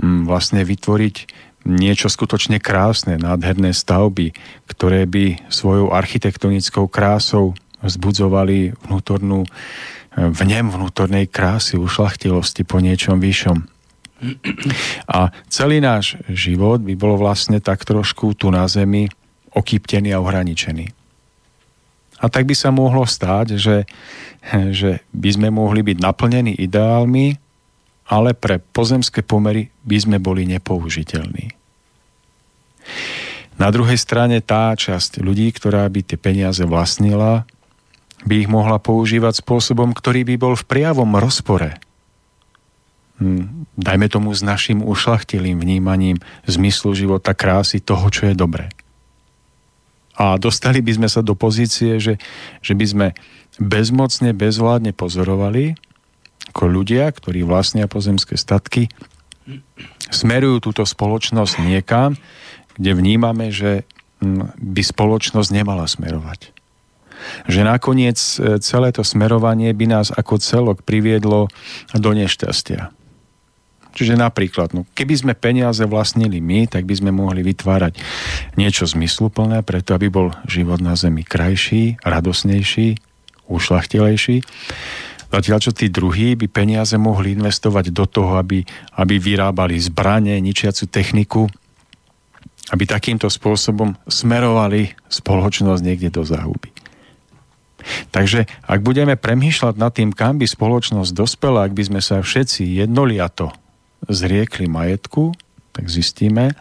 [0.00, 1.16] mm, vlastne vytvoriť
[1.64, 4.36] niečo skutočne krásne, nádherné stavby,
[4.68, 9.44] ktoré by svojou architektonickou krásou vzbudzovali vnútornú
[10.14, 13.66] vnem vnútornej krásy, ušlachtilosti po niečom vyššom.
[15.10, 19.10] A celý náš život by bol vlastne tak trošku tu na Zemi
[19.52, 20.86] okýptený a ohraničený.
[22.22, 23.84] A tak by sa mohlo stáť, že,
[24.70, 27.36] že by sme mohli byť naplnení ideálmi,
[28.08, 31.56] ale pre pozemské pomery by sme boli nepoužiteľní.
[33.54, 37.46] Na druhej strane tá časť ľudí, ktorá by tie peniaze vlastnila,
[38.26, 41.78] by ich mohla používať spôsobom, ktorý by bol v priavom rozpore
[43.22, 46.18] Hm, dajme tomu s našim ušlachtilým vnímaním
[46.50, 48.74] zmyslu života, krásy, toho, čo je dobré.
[50.18, 52.18] A dostali by sme sa do pozície, že,
[52.58, 53.06] že by sme
[53.58, 55.78] bezmocne, bezvládne pozorovali,
[56.50, 58.90] ako ľudia, ktorí vlastnia pozemské statky,
[60.08, 62.16] smerujú túto spoločnosť niekam,
[62.76, 63.84] kde vnímame, že
[64.20, 66.52] hm, by spoločnosť nemala smerovať.
[67.48, 71.48] Že nakoniec e, celé to smerovanie by nás ako celok priviedlo
[71.96, 72.92] do nešťastia
[73.94, 78.02] Čiže napríklad, no, keby sme peniaze vlastnili my, tak by sme mohli vytvárať
[78.58, 82.98] niečo zmysluplné, preto aby bol život na Zemi krajší, radosnejší,
[83.46, 84.42] ušlachtilejší.
[85.34, 88.62] Zatiaľ, čo tí druhí by peniaze mohli investovať do toho, aby,
[88.94, 91.50] aby vyrábali zbranie, ničiacu techniku,
[92.70, 96.70] aby takýmto spôsobom smerovali spoločnosť niekde do zahuby.
[98.14, 102.64] Takže ak budeme premýšľať nad tým, kam by spoločnosť dospela, ak by sme sa všetci
[102.86, 103.50] jednoliato
[104.06, 105.34] zriekli majetku,
[105.74, 106.54] tak zistíme,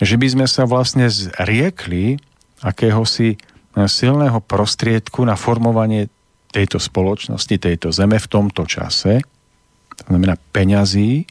[0.00, 2.16] že by sme sa vlastne zriekli
[2.64, 3.36] akéhosi
[3.76, 6.08] silného prostriedku na formovanie
[6.50, 9.22] tejto spoločnosti, tejto zeme v tomto čase,
[9.94, 11.26] to znamená peňazí,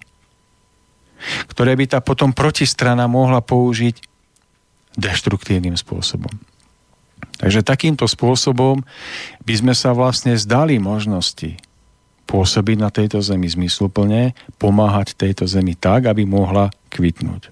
[1.52, 4.00] ktoré by tá potom protistrana mohla použiť
[4.96, 6.32] deštruktívnym spôsobom.
[7.40, 8.84] Takže takýmto spôsobom
[9.44, 11.60] by sme sa vlastne zdali možnosti
[12.30, 17.50] pôsobiť na tejto zemi zmysluplne, pomáhať tejto zemi tak, aby mohla kvitnúť.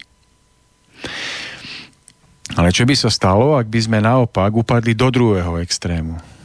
[2.55, 6.36] Ale čo by sa stalo, ak by sme naopak upadli do druhého extrému?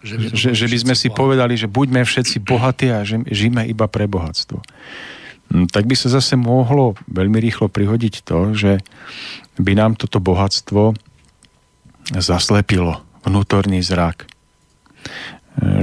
[0.00, 3.68] Že by, že, že by sme si povedali, že buďme všetci bohatí a že žijeme
[3.68, 4.58] iba pre bohatstvo.
[5.50, 8.72] Hm, tak by sa zase mohlo veľmi rýchlo prihodiť to, že
[9.60, 10.96] by nám toto bohatstvo
[12.16, 14.24] zaslepilo vnútorný zrak.
[14.24, 14.26] E,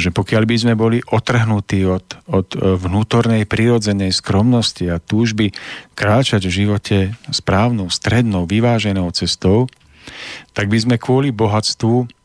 [0.01, 5.53] že pokiaľ by sme boli otrhnutí od, od e, vnútornej prirodzenej skromnosti a túžby
[5.93, 6.97] kráčať v živote
[7.29, 9.69] správnou, strednou, vyváženou cestou,
[10.55, 12.16] tak by sme kvôli bohatstvu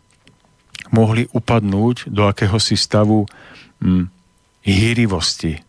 [0.93, 3.25] mohli upadnúť do akéhosi stavu
[3.81, 4.09] hm,
[4.63, 5.61] hýrivosti,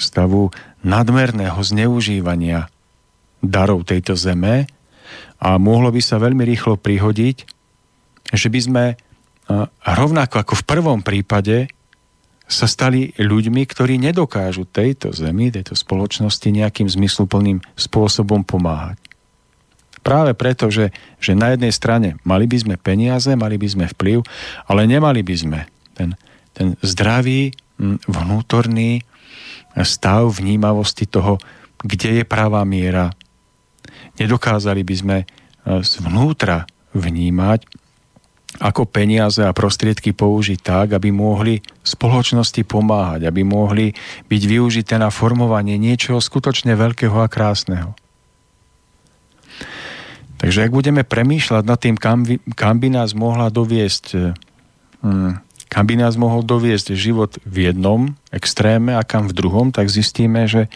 [0.00, 2.72] stavu nadmerného zneužívania
[3.40, 4.68] darov tejto zeme
[5.40, 7.36] a mohlo by sa veľmi rýchlo prihodiť,
[8.32, 8.84] že by sme
[9.82, 11.66] rovnako ako v prvom prípade
[12.50, 18.98] sa stali ľuďmi, ktorí nedokážu tejto zemi, tejto spoločnosti nejakým zmysluplným spôsobom pomáhať.
[20.00, 24.24] Práve preto, že, že na jednej strane mali by sme peniaze, mali by sme vplyv,
[24.66, 25.60] ale nemali by sme
[25.92, 26.16] ten,
[26.56, 27.52] ten zdravý
[28.08, 29.04] vnútorný
[29.84, 31.40] stav vnímavosti toho,
[31.80, 33.12] kde je pravá miera,
[34.20, 35.26] nedokázali by sme e,
[35.80, 37.64] zvnútra vnímať,
[38.58, 43.94] ako peniaze a prostriedky použiť tak, aby mohli spoločnosti pomáhať, aby mohli
[44.26, 47.94] byť využité na formovanie niečoho skutočne veľkého a krásneho.
[50.40, 52.24] Takže ak budeme premýšľať nad tým, kam,
[52.56, 54.32] kam by nás mohla doviesť e,
[55.04, 55.32] hm,
[55.70, 60.50] kam by nás mohol doviesť život v jednom extréme a kam v druhom, tak zistíme,
[60.50, 60.66] že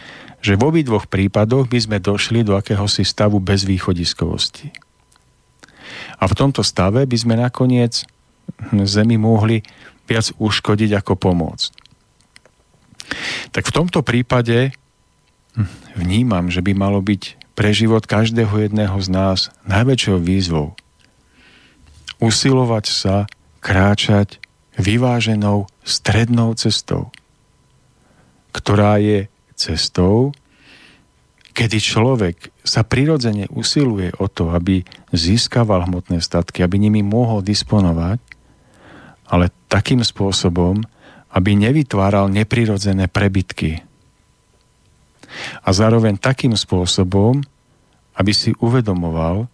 [0.45, 4.69] že v obidvoch prípadoch by sme došli do akéhosi stavu bezvýchodiskovosti.
[6.21, 8.05] A v tomto stave by sme nakoniec
[8.85, 9.65] Zemi mohli
[10.05, 11.71] viac uškodiť ako pomôcť.
[13.57, 14.69] Tak v tomto prípade
[15.97, 20.75] vnímam, že by malo byť pre život každého jedného z nás najväčšou výzvou
[22.19, 23.15] usilovať sa
[23.59, 24.39] kráčať
[24.75, 27.11] vyváženou strednou cestou,
[28.51, 30.35] ktorá je cestou,
[31.55, 34.83] kedy človek sa prirodzene usiluje o to, aby
[35.15, 38.19] získaval hmotné statky, aby nimi mohol disponovať,
[39.31, 40.83] ale takým spôsobom,
[41.31, 43.83] aby nevytváral neprirodzené prebytky.
[45.61, 47.43] A zároveň takým spôsobom,
[48.15, 49.51] aby si uvedomoval,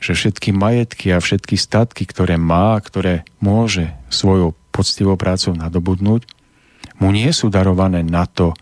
[0.00, 6.24] že všetky majetky a všetky statky, ktoré má, ktoré môže svojou poctivou prácou nadobudnúť,
[6.96, 8.56] mu nie sú darované na to,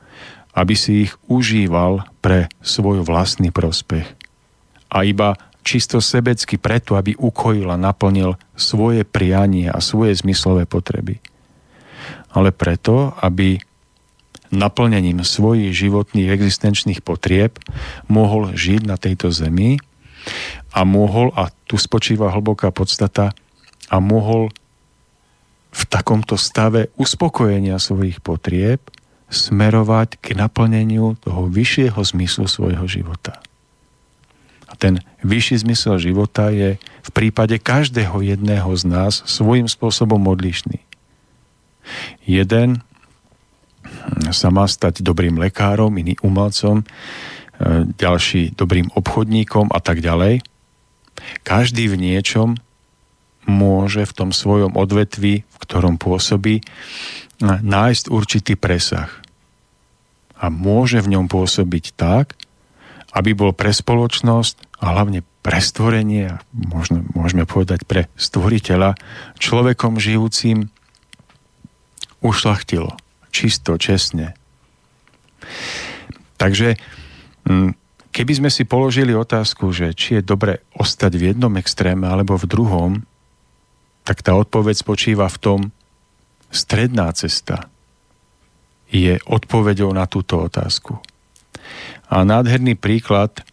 [0.58, 4.06] aby si ich užíval pre svoj vlastný prospech.
[4.90, 11.22] A iba čisto sebecky preto, aby ukojil a naplnil svoje prianie a svoje zmyslové potreby.
[12.34, 13.62] Ale preto, aby
[14.54, 17.56] naplnením svojich životných existenčných potrieb
[18.06, 19.80] mohol žiť na tejto zemi
[20.72, 23.32] a mohol, a tu spočíva hlboká podstata,
[23.88, 24.52] a mohol
[25.72, 28.80] v takomto stave uspokojenia svojich potrieb
[29.28, 33.40] smerovať k naplneniu toho vyššieho zmyslu svojho života.
[34.68, 40.80] A ten vyšší zmysel života je v prípade každého jedného z nás svojím spôsobom odlišný.
[42.28, 42.84] Jeden
[44.33, 46.85] sa má stať dobrým lekárom, iný umelcom, e,
[47.96, 50.42] ďalší dobrým obchodníkom a tak ďalej.
[51.42, 52.57] Každý v niečom
[53.48, 56.61] môže v tom svojom odvetvi, v ktorom pôsobí,
[57.42, 59.09] nájsť určitý presah.
[60.38, 62.38] A môže v ňom pôsobiť tak,
[63.16, 68.94] aby bol pre spoločnosť a hlavne pre stvorenie, a možno, môžeme povedať pre stvoriteľa,
[69.40, 70.68] človekom žijúcim
[72.20, 72.94] ušlachtilo,
[73.30, 74.34] čisto, čestne.
[76.38, 76.78] Takže
[77.46, 77.70] mm,
[78.14, 82.48] keby sme si položili otázku, že či je dobre ostať v jednom extréme alebo v
[82.48, 82.92] druhom,
[84.02, 85.60] tak tá odpoveď spočíva v tom,
[86.48, 87.68] stredná cesta
[88.88, 90.96] je odpoveďou na túto otázku.
[92.08, 93.44] A nádherný príklad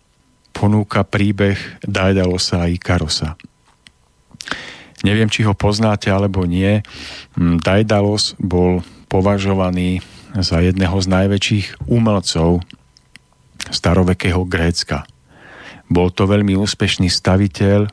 [0.55, 3.35] ponúka príbeh Daedalosa a Ikarosa.
[5.03, 6.79] Neviem, či ho poznáte alebo nie.
[7.35, 10.01] Mm, Daidalos bol považovaný
[10.35, 12.65] za jedného z najväčších umelcov
[13.71, 15.07] starovekého Grécka.
[15.87, 17.87] Bol to veľmi úspešný staviteľ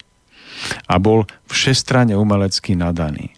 [0.88, 3.34] a bol všestranne umelecky nadaný.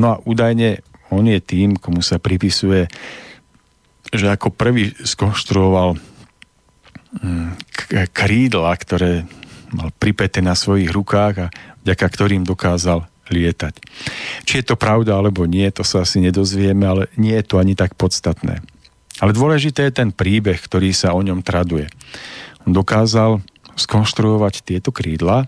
[0.00, 0.80] No a údajne
[1.12, 2.88] on je tým, komu sa pripisuje,
[4.08, 6.00] že ako prvý skonštruoval
[7.20, 7.48] mm,
[8.16, 9.28] krídla, ktoré
[9.72, 11.52] mal pripäté na svojich rukách a
[11.84, 13.74] vďaka ktorým dokázal lietať.
[14.48, 17.78] Či je to pravda alebo nie, to sa asi nedozvieme, ale nie je to ani
[17.78, 18.64] tak podstatné.
[19.22, 21.86] Ale dôležité je ten príbeh, ktorý sa o ňom traduje.
[22.66, 23.44] On dokázal
[23.78, 25.46] skonštruovať tieto krídla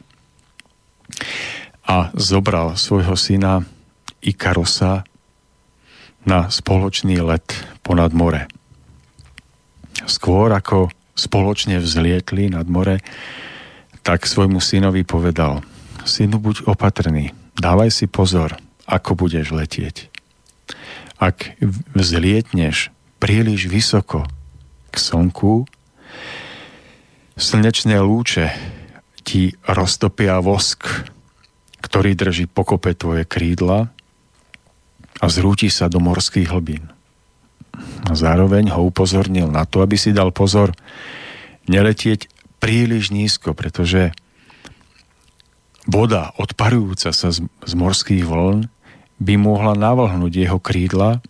[1.85, 3.67] a zobral svojho syna
[4.25, 5.05] Ikarosa
[6.25, 7.45] na spoločný let
[7.85, 8.49] ponad more.
[10.09, 12.99] Skôr ako spoločne vzlietli nad more,
[14.03, 15.63] tak svojmu synovi povedal,
[16.05, 20.11] synu buď opatrný, dávaj si pozor, ako budeš letieť.
[21.19, 21.57] Ak
[21.95, 22.91] vzlietneš
[23.23, 24.27] príliš vysoko
[24.91, 25.65] k slnku,
[27.39, 28.53] slnečné lúče
[29.25, 30.85] ti roztopia vosk,
[31.81, 33.89] ktorý drží pokope tvoje krídla
[35.23, 36.93] a zrúti sa do morských hlbín.
[38.05, 40.77] A zároveň ho upozornil na to, aby si dal pozor
[41.67, 42.29] neletieť
[42.61, 44.13] príliš nízko, pretože
[45.85, 48.69] voda odparujúca sa z, z morských vln
[49.21, 51.21] by mohla navlhnúť jeho krídla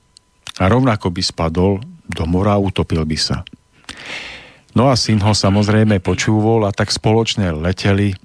[0.59, 1.73] a rovnako by spadol
[2.07, 3.43] do mora a utopil by sa.
[4.75, 8.19] No a syn ho samozrejme počúvol a tak spoločne leteli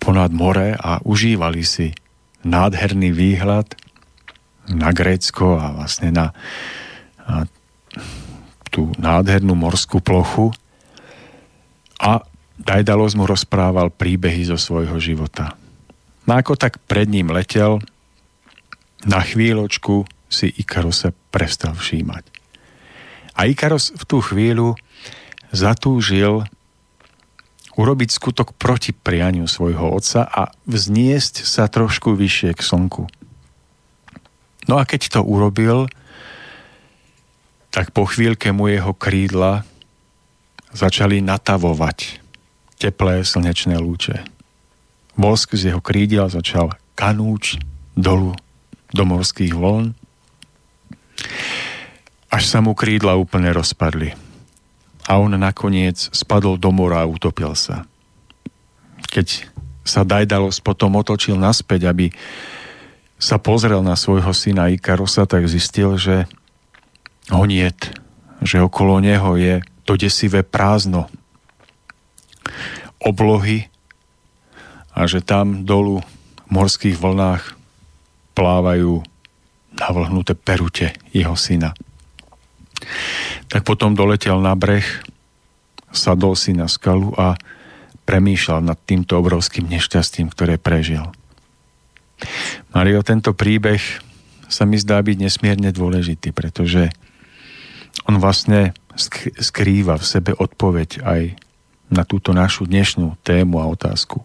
[0.00, 1.92] ponad more a užívali si
[2.44, 3.72] nádherný výhľad
[4.68, 6.26] na Grécko a vlastne na,
[7.24, 7.48] na
[8.70, 10.54] tú nádhernú morskú plochu.
[12.00, 12.22] A
[12.60, 15.56] Dajdalos mu rozprával príbehy zo svojho života.
[16.28, 17.80] No ako tak pred ním letel,
[19.08, 22.28] na chvíľočku si Ikaros sa prestal všímať.
[23.32, 24.76] A Ikaros v tú chvíľu
[25.50, 26.44] zatúžil
[27.80, 33.08] urobiť skutok proti prianiu svojho otca a vzniesť sa trošku vyššie k slnku.
[34.68, 35.88] No a keď to urobil,
[37.72, 39.64] tak po chvíľke mu jeho krídla
[40.76, 42.19] začali natavovať
[42.80, 44.24] teplé slnečné lúče.
[45.20, 47.60] Vosk z jeho krídel začal kanúč
[47.92, 48.32] dolu
[48.96, 49.92] do morských vln,
[52.32, 54.16] až sa mu krídla úplne rozpadli
[55.04, 57.84] a on nakoniec spadol do mora a utopil sa.
[59.12, 59.50] Keď
[59.84, 62.14] sa Dajdalos potom otočil naspäť, aby
[63.20, 66.24] sa pozrel na svojho syna Ikarosa, tak zistil, že
[67.28, 67.76] ho niet,
[68.40, 71.10] že okolo neho je to desivé prázdno
[73.00, 73.66] oblohy
[74.94, 77.56] a že tam dolu v morských vlnách
[78.34, 79.00] plávajú
[79.74, 81.72] navlhnuté perute jeho syna.
[83.50, 84.86] Tak potom doletel na breh,
[85.90, 87.38] sadol si na skalu a
[88.06, 91.06] premýšľal nad týmto obrovským nešťastím, ktoré prežil.
[92.74, 93.80] Mario, tento príbeh
[94.50, 96.90] sa mi zdá byť nesmierne dôležitý, pretože
[98.10, 98.74] on vlastne
[99.38, 101.22] skrýva v sebe odpoveď aj
[101.90, 104.22] na túto našu dnešnú tému a otázku.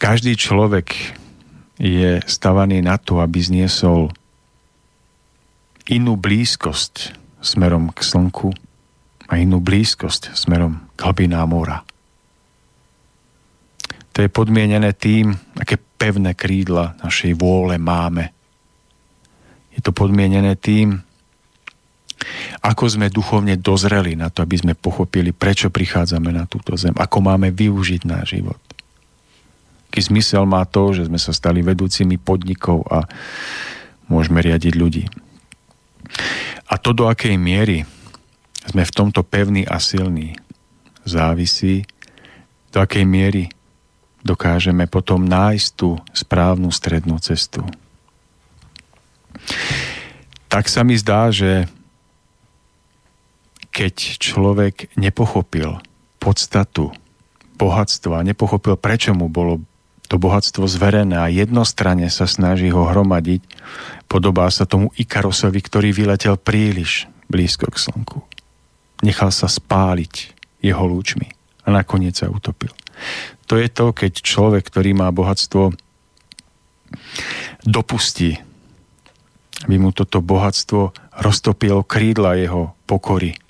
[0.00, 0.96] Každý človek
[1.76, 4.08] je stavaný na to, aby zniesol
[5.90, 8.48] inú blízkosť smerom k slnku
[9.28, 11.84] a inú blízkosť smerom k hlbinám mora.
[14.16, 18.32] To je podmienené tým, aké pevné krídla našej vôle máme.
[19.72, 21.00] Je to podmienené tým,
[22.60, 27.18] ako sme duchovne dozreli na to, aby sme pochopili, prečo prichádzame na túto zem, ako
[27.24, 28.60] máme využiť náš život.
[29.90, 33.08] Aký zmysel má to, že sme sa stali vedúcimi podnikov a
[34.06, 35.04] môžeme riadiť ľudí.
[36.70, 37.82] A to, do akej miery
[38.70, 40.38] sme v tomto pevní a silní,
[41.02, 41.82] závisí,
[42.70, 43.50] do akej miery
[44.22, 47.64] dokážeme potom nájsť tú správnu strednú cestu.
[50.46, 51.66] Tak sa mi zdá, že
[53.80, 55.80] keď človek nepochopil
[56.20, 56.92] podstatu
[57.56, 59.64] bohatstva, nepochopil, prečo mu bolo
[60.04, 63.40] to bohatstvo zverené a jednostranne sa snaží ho hromadiť,
[64.04, 68.20] podobá sa tomu Ikarosovi, ktorý vyletel príliš blízko k slnku.
[69.00, 71.32] Nechal sa spáliť jeho lúčmi
[71.64, 72.76] a nakoniec sa utopil.
[73.48, 75.72] To je to, keď človek, ktorý má bohatstvo,
[77.64, 78.36] dopustí,
[79.64, 83.40] aby mu toto bohatstvo roztopilo krídla jeho pokory,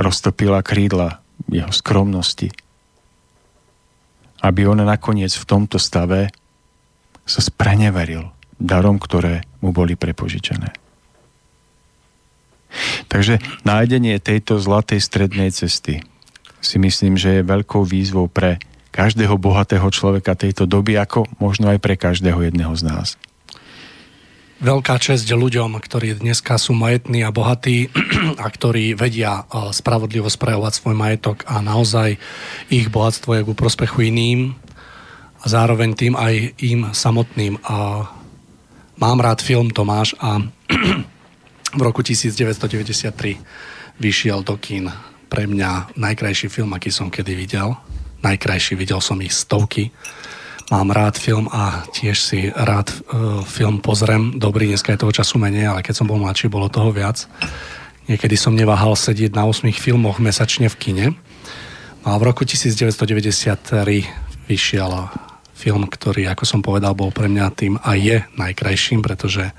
[0.00, 1.20] roztopila krídla
[1.52, 2.48] jeho skromnosti.
[4.40, 6.32] Aby on nakoniec v tomto stave
[7.28, 10.72] sa spreneveril darom, ktoré mu boli prepožičené.
[13.10, 16.00] Takže nájdenie tejto zlatej strednej cesty
[16.60, 18.62] si myslím, že je veľkou výzvou pre
[18.94, 23.08] každého bohatého človeka tejto doby, ako možno aj pre každého jedného z nás.
[24.60, 27.88] Veľká česť ľuďom, ktorí dneska sú majetní a bohatí
[28.44, 32.20] a ktorí vedia eh, spravodlivo spravovať svoj majetok a naozaj
[32.68, 34.52] ich bohatstvo je ku prospechu iným
[35.40, 37.56] a zároveň tým aj im samotným.
[37.64, 38.04] A
[39.00, 40.44] mám rád film Tomáš a
[41.78, 43.40] v roku 1993
[43.96, 44.92] vyšiel do kín
[45.32, 47.80] pre mňa najkrajší film, aký som kedy videl.
[48.20, 49.88] Najkrajší, videl som ich stovky.
[50.70, 54.38] Mám rád film a tiež si rád uh, film pozriem.
[54.38, 57.26] Dobrý, dneska je toho času menej, ale keď som bol mladší, bolo toho viac.
[58.06, 61.06] Niekedy som neváhal sedieť na 8 filmoch mesačne v kine.
[62.06, 63.66] A v roku 1993
[64.46, 65.10] vyšiel
[65.58, 69.50] film, ktorý, ako som povedal, bol pre mňa tým a je najkrajším, pretože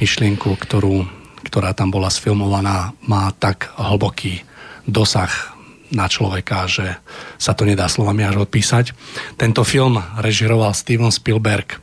[0.00, 1.04] myšlienku, ktorú,
[1.44, 4.40] ktorá tam bola sfilmovaná, má tak hlboký
[4.88, 5.55] dosah
[5.94, 6.98] na človeka, že
[7.36, 8.96] sa to nedá slovami až odpísať.
[9.38, 11.78] Tento film režiroval Steven Spielberg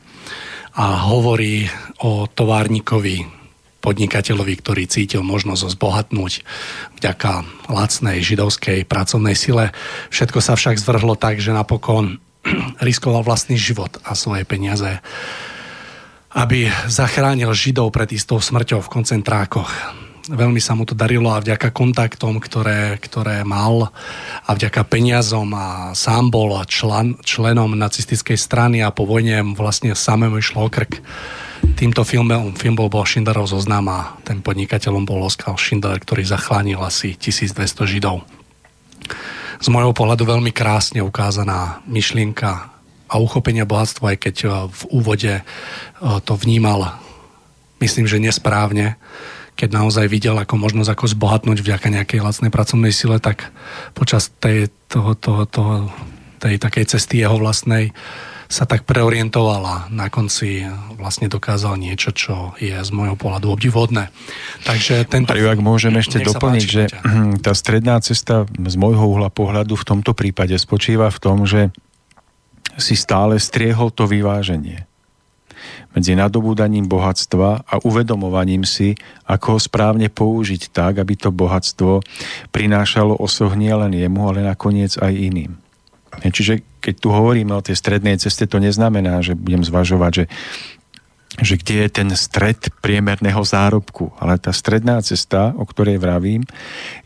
[0.74, 1.70] a hovorí
[2.02, 3.44] o továrnikovi,
[3.84, 6.34] podnikateľovi, ktorý cítil možnosť zbohatnúť
[7.04, 9.76] vďaka lacnej židovskej pracovnej sile.
[10.08, 12.24] Všetko sa však zvrhlo tak, že napokon
[12.88, 15.04] riskoval vlastný život a svoje peniaze,
[16.34, 19.70] aby zachránil Židov pred istou smrťou v koncentrákoch
[20.30, 23.92] veľmi sa mu to darilo a vďaka kontaktom, ktoré, ktoré mal
[24.48, 30.40] a vďaka peniazom a sám bol člen, členom nacistickej strany a po vojne vlastne samému
[30.40, 31.04] išlo o krk.
[31.76, 36.80] Týmto filmom, film bol, bol Schindlerov zoznam a ten podnikateľom bol Oskar Schindler, ktorý zachránil
[36.84, 38.24] asi 1200 Židov.
[39.64, 42.72] Z môjho pohľadu veľmi krásne ukázaná myšlienka
[43.08, 44.36] a uchopenia bohatstva, aj keď
[44.68, 45.34] v úvode
[46.04, 47.00] to vnímal,
[47.80, 49.00] myslím, že nesprávne,
[49.54, 53.54] keď naozaj videl ako možnosť ako zbohatnúť vďaka nejakej lacnej pracovnej sile, tak
[53.94, 55.74] počas tej, toho, toho, toho,
[56.42, 57.94] tej takej cesty jeho vlastnej
[58.52, 59.90] sa tak preorientovala.
[59.90, 60.62] Na konci
[60.98, 64.14] vlastne dokázal niečo, čo je z môjho pohľadu obdivodné.
[64.62, 65.34] Takže tento...
[65.34, 66.84] Mario, ak môžem ešte doplniť, že
[67.46, 71.74] tá stredná cesta z môjho uhla pohľadu v tomto prípade spočíva v tom, že
[72.78, 74.86] si stále striehol to vyváženie
[75.94, 78.98] medzi nadobúdaním bohatstva a uvedomovaním si,
[79.30, 82.02] ako ho správne použiť tak, aby to bohatstvo
[82.50, 85.54] prinášalo osoh len jemu, ale nakoniec aj iným.
[86.22, 90.26] Čiže keď tu hovoríme o tej strednej ceste, to neznamená, že budem zvažovať, že,
[91.42, 94.14] že kde je ten stred priemerného zárobku.
[94.22, 96.46] Ale tá stredná cesta, o ktorej vravím,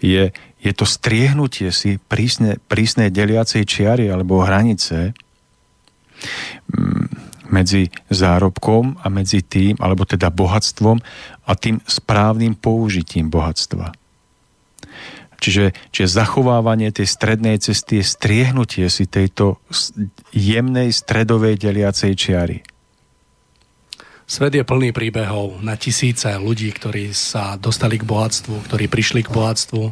[0.04, 5.16] je, je to striehnutie si prísne, prísnej deliacej čiary alebo hranice
[7.50, 11.00] medzi zárobkom a medzi tým, alebo teda bohatstvom
[11.48, 13.95] a tým správnym použitím bohatstva.
[15.38, 19.62] Čiže, čiže zachovávanie tej strednej cesty je striehnutie si tejto
[20.34, 22.58] jemnej stredovej deliacej čiary.
[24.28, 29.32] Svet je plný príbehov na tisíce ľudí, ktorí sa dostali k bohatstvu, ktorí prišli k
[29.32, 29.84] bohatstvu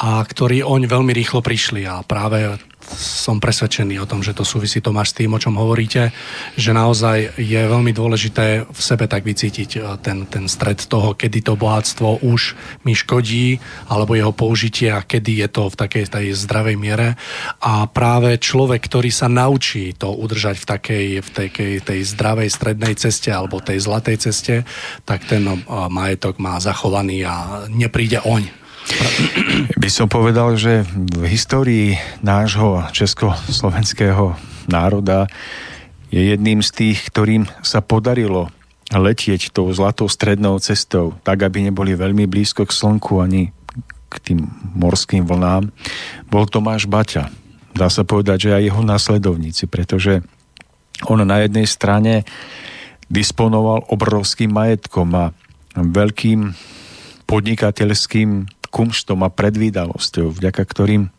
[0.00, 2.56] a ktorí oň veľmi rýchlo prišli a práve
[2.96, 6.10] som presvedčený o tom, že to súvisí Tomáš s tým, o čom hovoríte,
[6.58, 11.42] že naozaj je veľmi dôležité v sebe tak vycítiť e, ten, ten stred toho, kedy
[11.46, 16.26] to bohatstvo už mi škodí, alebo jeho použitie a kedy je to v takej tej
[16.34, 17.08] zdravej miere.
[17.62, 22.94] A práve človek, ktorý sa naučí to udržať v takej, v takej tej zdravej strednej
[22.98, 24.54] ceste alebo tej zlatej ceste,
[25.06, 25.56] tak ten e,
[25.88, 28.59] majetok má zachovaný a nepríde oň
[29.80, 34.36] by som povedal, že v histórii nášho československého
[34.68, 35.26] národa
[36.10, 38.50] je jedným z tých, ktorým sa podarilo
[38.90, 43.54] letieť tou zlatou strednou cestou, tak aby neboli veľmi blízko k slnku ani
[44.10, 44.40] k tým
[44.74, 45.70] morským vlnám,
[46.26, 47.30] bol Tomáš Baťa.
[47.70, 50.26] Dá sa povedať, že aj jeho následovníci, pretože
[51.06, 52.26] on na jednej strane
[53.06, 55.30] disponoval obrovským majetkom a
[55.78, 56.50] veľkým
[57.30, 61.10] podnikateľským kumštom a predvídavosťou, vďaka ktorým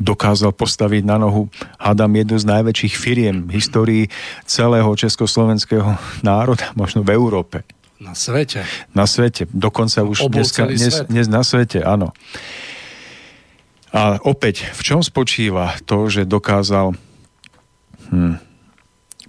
[0.00, 4.04] dokázal postaviť na nohu, hádam, jednu z najväčších firiem v histórii
[4.48, 7.68] celého československého národa, možno v Európe.
[8.00, 8.64] Na svete.
[8.96, 9.44] Na svete.
[9.52, 12.16] Dokonca už dneska, dnes, dnes na svete, áno.
[13.92, 16.96] A opäť, v čom spočíva to, že dokázal
[18.08, 18.49] hm,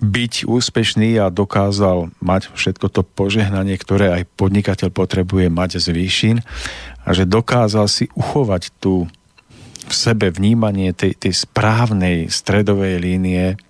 [0.01, 6.37] byť úspešný a dokázal mať všetko to požehnanie, ktoré aj podnikateľ potrebuje mať z výšin
[7.05, 9.05] a že dokázal si uchovať tú
[9.85, 13.61] v sebe vnímanie tej, tej správnej stredovej línie,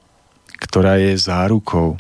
[0.56, 2.00] ktorá je zárukou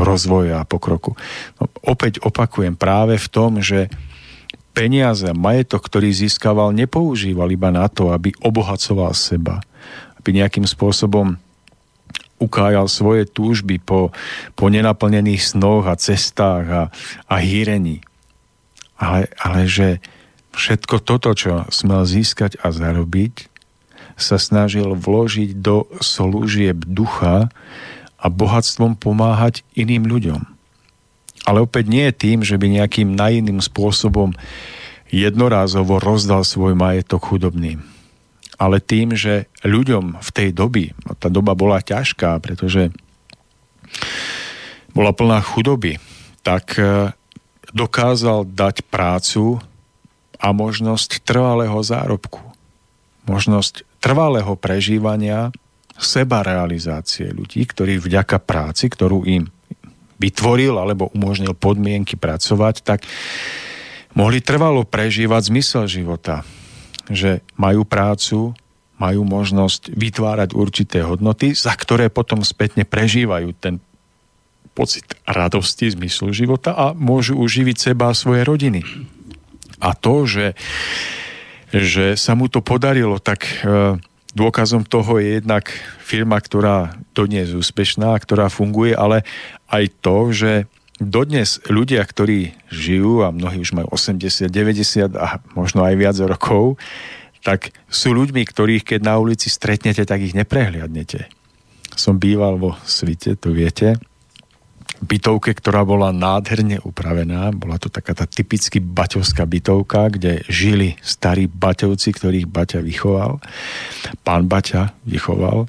[0.00, 1.12] rozvoja a pokroku.
[1.60, 3.92] No, opäť opakujem práve v tom, že
[4.72, 9.60] peniaze, majetok, ktorý získaval, nepoužíval iba na to, aby obohacoval seba,
[10.16, 11.36] aby nejakým spôsobom
[12.40, 14.10] ukájal svoje túžby po,
[14.56, 16.82] po nenaplnených snoch a cestách a,
[17.28, 18.00] a hýrení.
[18.96, 20.00] Ale, ale že
[20.56, 23.52] všetko toto, čo smel získať a zarobiť,
[24.20, 27.48] sa snažil vložiť do služieb ducha
[28.20, 30.40] a bohatstvom pomáhať iným ľuďom.
[31.48, 34.36] Ale opäť nie tým, že by nejakým najiným spôsobom
[35.08, 37.80] jednorázovo rozdal svoj majetok chudobným.
[38.60, 42.92] Ale tým, že ľuďom v tej doby, a tá doba bola ťažká, pretože
[44.92, 45.96] bola plná chudoby,
[46.44, 47.16] tak e,
[47.72, 49.64] dokázal dať prácu
[50.36, 52.44] a možnosť trvalého zárobku.
[53.24, 55.52] Možnosť trvalého prežívania
[56.00, 59.52] seba realizácie ľudí, ktorí vďaka práci, ktorú im
[60.20, 63.04] vytvoril alebo umožnil podmienky pracovať, tak
[64.16, 66.44] mohli trvalo prežívať zmysel života.
[67.10, 68.54] Že majú prácu,
[69.00, 73.82] majú možnosť vytvárať určité hodnoty, za ktoré potom spätne prežívajú ten
[74.76, 78.86] pocit radosti, zmyslu života a môžu uživiť seba a svoje rodiny.
[79.80, 80.52] A to, že,
[81.72, 83.96] že sa mu to podarilo, tak e,
[84.36, 85.72] dôkazom toho je jednak
[86.04, 89.26] firma, ktorá dodnes úspešná, ktorá funguje, ale
[89.72, 90.52] aj to, že
[91.00, 96.76] dodnes ľudia, ktorí žijú, a mnohí už majú 80, 90 a možno aj viac rokov,
[97.40, 101.32] tak sú ľuďmi, ktorých keď na ulici stretnete, tak ich neprehliadnete.
[101.96, 103.96] Som býval vo svite, to viete,
[105.00, 107.48] bytovke, ktorá bola nádherne upravená.
[107.56, 113.40] Bola to taká tá typicky baťovská bytovka, kde žili starí baťovci, ktorých Baťa vychoval.
[114.20, 115.66] Pán Baťa vychoval.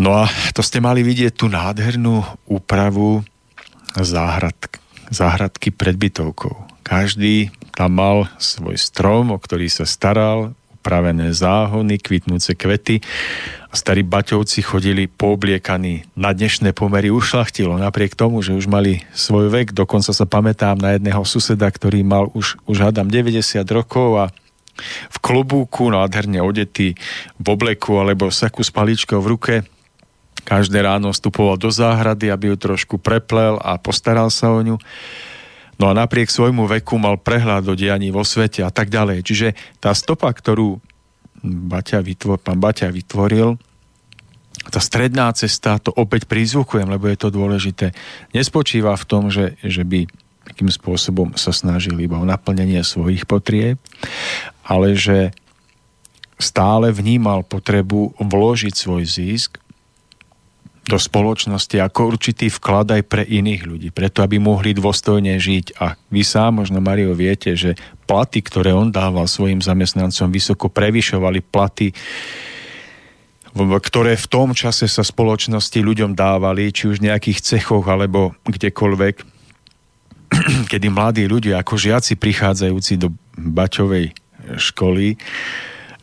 [0.00, 0.24] No a
[0.56, 3.20] to ste mali vidieť tú nádhernú úpravu
[3.98, 4.56] záhrad,
[5.10, 6.54] záhradky pred bytovkou.
[6.86, 13.04] Každý tam mal svoj strom, o ktorý sa staral, upravené záhony, kvitnúce kvety
[13.68, 19.52] a starí baťovci chodili poobliekaní na dnešné pomery ušlachtilo, napriek tomu, že už mali svoj
[19.52, 19.76] vek.
[19.76, 24.24] Dokonca sa pamätám na jedného suseda, ktorý mal už, už hádam 90 rokov a
[25.12, 26.96] v klobúku nádherne odetý
[27.36, 29.54] v obleku alebo saku s paličkou v ruke.
[30.44, 34.76] Každé ráno vstupoval do záhrady, aby ju trošku preplel a postaral sa o ňu.
[35.80, 39.24] No a napriek svojmu veku mal prehľad do dianí vo svete a tak ďalej.
[39.24, 39.48] Čiže
[39.80, 40.76] tá stopa, ktorú
[41.40, 43.56] Baťa vytvor, pán Baťa vytvoril,
[44.68, 47.96] tá stredná cesta, to opäť prizvukujem, lebo je to dôležité,
[48.36, 50.04] nespočíva v tom, že, že by
[50.44, 53.80] takým spôsobom sa snažil iba o naplnenie svojich potrieb,
[54.68, 55.32] ale že
[56.36, 59.56] stále vnímal potrebu vložiť svoj zisk
[60.90, 65.78] do spoločnosti ako určitý vklad aj pre iných ľudí, preto aby mohli dôstojne žiť.
[65.78, 67.78] A vy sám, možno Mario, viete, že
[68.10, 71.94] platy, ktoré on dával svojim zamestnancom, vysoko prevyšovali platy,
[73.54, 79.14] ktoré v tom čase sa spoločnosti ľuďom dávali, či už v nejakých cechoch alebo kdekoľvek,
[80.74, 84.14] kedy mladí ľudia ako žiaci prichádzajúci do Baťovej
[84.58, 85.18] školy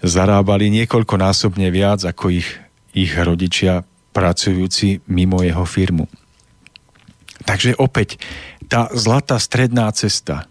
[0.04, 2.48] zarábali niekoľkonásobne viac ako ich,
[2.94, 3.84] ich rodičia
[4.18, 6.10] pracujúci mimo jeho firmu.
[7.46, 8.18] Takže opäť,
[8.66, 10.50] tá zlatá stredná cesta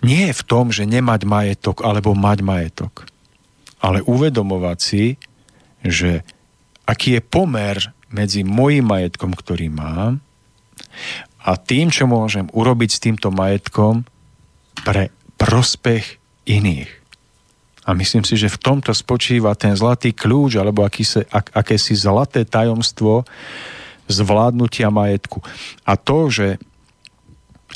[0.00, 3.04] nie je v tom, že nemať majetok alebo mať majetok,
[3.84, 5.20] ale uvedomovať si,
[5.84, 6.24] že
[6.88, 7.76] aký je pomer
[8.08, 10.24] medzi môjim majetkom, ktorý mám,
[11.44, 14.02] a tým, čo môžem urobiť s týmto majetkom
[14.82, 16.97] pre prospech iných.
[17.88, 22.44] A myslím si, že v tomto spočíva ten zlatý kľúč, alebo akýsi, ak, akési zlaté
[22.44, 23.24] tajomstvo
[24.12, 25.40] zvládnutia majetku.
[25.88, 26.60] A to, že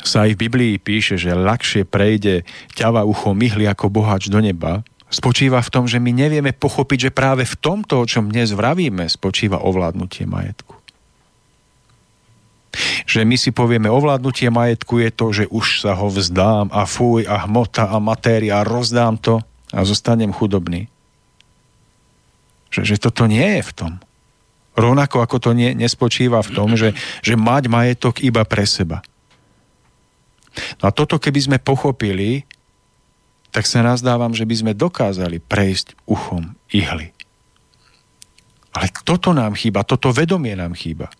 [0.05, 2.45] sa aj v Biblii píše, že ľahšie prejde
[2.77, 7.15] ťava ucho myhli ako bohač do neba, spočíva v tom, že my nevieme pochopiť, že
[7.15, 10.77] práve v tomto, o čom dnes vravíme, spočíva ovládnutie majetku.
[13.05, 17.25] Že my si povieme, ovládnutie majetku je to, že už sa ho vzdám a fuj
[17.29, 19.41] a hmota a matéria a rozdám to
[19.73, 20.85] a zostanem chudobný.
[22.69, 23.93] Že, že toto nie je v tom.
[24.73, 29.01] Rovnako ako to nie, nespočíva v tom, že, že mať majetok iba pre seba.
[30.81, 32.45] No a toto keby sme pochopili,
[33.53, 37.13] tak sa nazdávam, že by sme dokázali prejsť uchom ihly.
[38.73, 41.13] Ale toto nám chýba, toto vedomie nám chýba.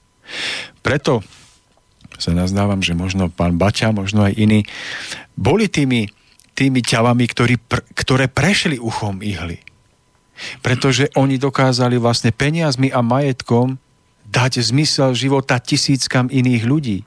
[0.81, 1.21] Preto
[2.17, 4.65] sa nazdávam, že možno pán Baťa, možno aj iní,
[5.37, 6.09] boli tými,
[6.53, 9.61] tými ťavami, ktorí, pr- ktoré prešli uchom ihly.
[10.65, 13.77] Pretože oni dokázali vlastne peniazmi a majetkom
[14.25, 16.99] dať zmysel života tisíckam iných ľudí.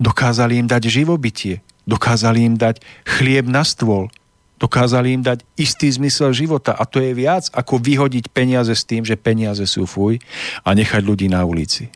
[0.00, 4.10] Dokázali im dať živobytie, dokázali im dať chlieb na stôl,
[4.58, 9.04] dokázali im dať istý zmysel života a to je viac ako vyhodiť peniaze s tým,
[9.04, 10.18] že peniaze sú fuj
[10.64, 11.92] a nechať ľudí na ulici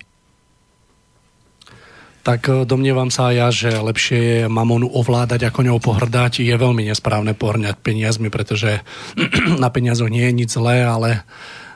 [2.25, 6.41] tak e, domnievam sa aj ja, že lepšie je mamonu ovládať, ako ňou pohrdať.
[6.41, 8.81] Je veľmi nesprávne pohrňať peniazmi, pretože
[9.63, 11.23] na peniazoch nie je nič zlé, ale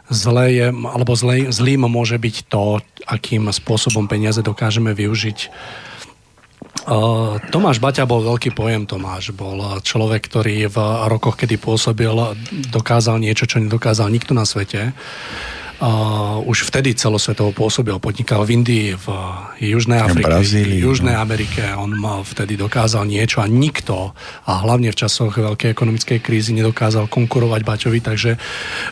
[0.09, 5.53] zlé je, alebo zlé, zlým môže byť to, akým spôsobom peniaze dokážeme využiť.
[6.89, 9.37] Uh, Tomáš Baťa bol veľký pojem Tomáš.
[9.37, 10.79] Bol človek, ktorý v
[11.13, 12.09] rokoch, kedy pôsobil,
[12.73, 14.97] dokázal niečo, čo nedokázal nikto na svete.
[15.79, 19.07] Uh, už vtedy celosvetovo pôsobil, podnikal v Indii, v
[19.63, 21.23] Južnej Afrike, Brazílii, v Južnej no.
[21.23, 21.63] Amerike.
[21.79, 24.11] On mal vtedy dokázal niečo a nikto,
[24.43, 28.35] a hlavne v časoch veľkej ekonomickej krízy, nedokázal konkurovať Baťovi, takže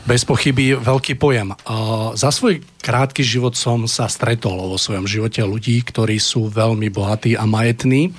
[0.06, 1.58] bez pochyby veľký pojem.
[1.66, 6.86] Uh, za svoj krátky život som sa stretol vo svojom živote ľudí, ktorí sú veľmi
[6.94, 8.14] bohatí a majetní.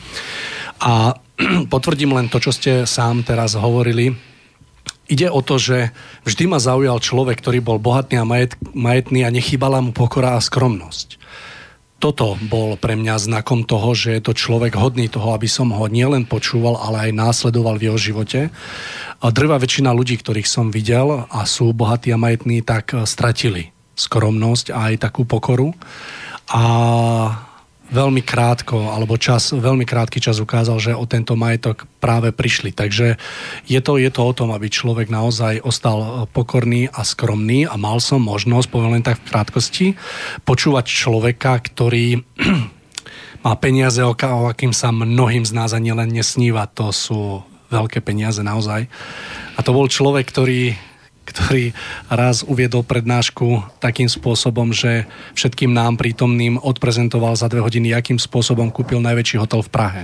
[0.83, 1.15] A
[1.71, 4.11] potvrdím len to, čo ste sám teraz hovorili,
[5.07, 5.95] Ide o to, že
[6.27, 10.43] vždy ma zaujal človek, ktorý bol bohatný a majet, majetný a nechýbala mu pokora a
[10.43, 11.15] skromnosť.
[11.97, 15.89] Toto bol pre mňa znakom toho, že je to človek hodný toho, aby som ho
[15.89, 18.39] nielen počúval, ale aj následoval v jeho živote.
[19.17, 24.75] A drvá väčšina ľudí, ktorých som videl a sú bohatí a majetní, tak stratili skromnosť
[24.75, 25.73] a aj takú pokoru.
[26.53, 26.63] A
[27.87, 32.75] veľmi krátko, alebo čas, veľmi krátky čas ukázal, že o tento majetok práve prišli.
[32.75, 33.15] Takže
[33.67, 38.03] je to, je to o tom, aby človek naozaj ostal pokorný a skromný a mal
[38.03, 39.87] som možnosť, poviem len tak v krátkosti,
[40.43, 42.23] počúvať človeka, ktorý
[43.45, 44.13] má peniaze, o
[44.51, 46.67] akým sa mnohým z nás ani len nesníva.
[46.75, 48.87] To sú veľké peniaze naozaj.
[49.55, 50.75] A to bol človek, ktorý
[51.27, 51.75] ktorý
[52.07, 55.03] raz uviedol prednášku takým spôsobom, že
[55.35, 60.03] všetkým nám prítomným odprezentoval za dve hodiny, akým spôsobom kúpil najväčší hotel v Prahe.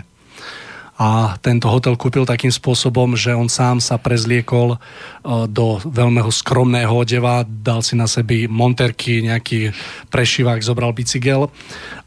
[0.93, 6.93] A tento hotel kúpil takým spôsobom, že on sám sa prezliekol e, do veľmi skromného
[6.93, 9.73] odeva, dal si na sebi monterky, nejaký
[10.13, 11.49] prešivák, zobral bicykel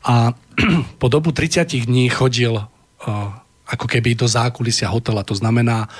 [0.07, 0.39] a
[1.03, 2.65] po dobu 30 dní chodil e,
[3.67, 5.27] ako keby do zákulisia hotela.
[5.27, 5.91] To znamená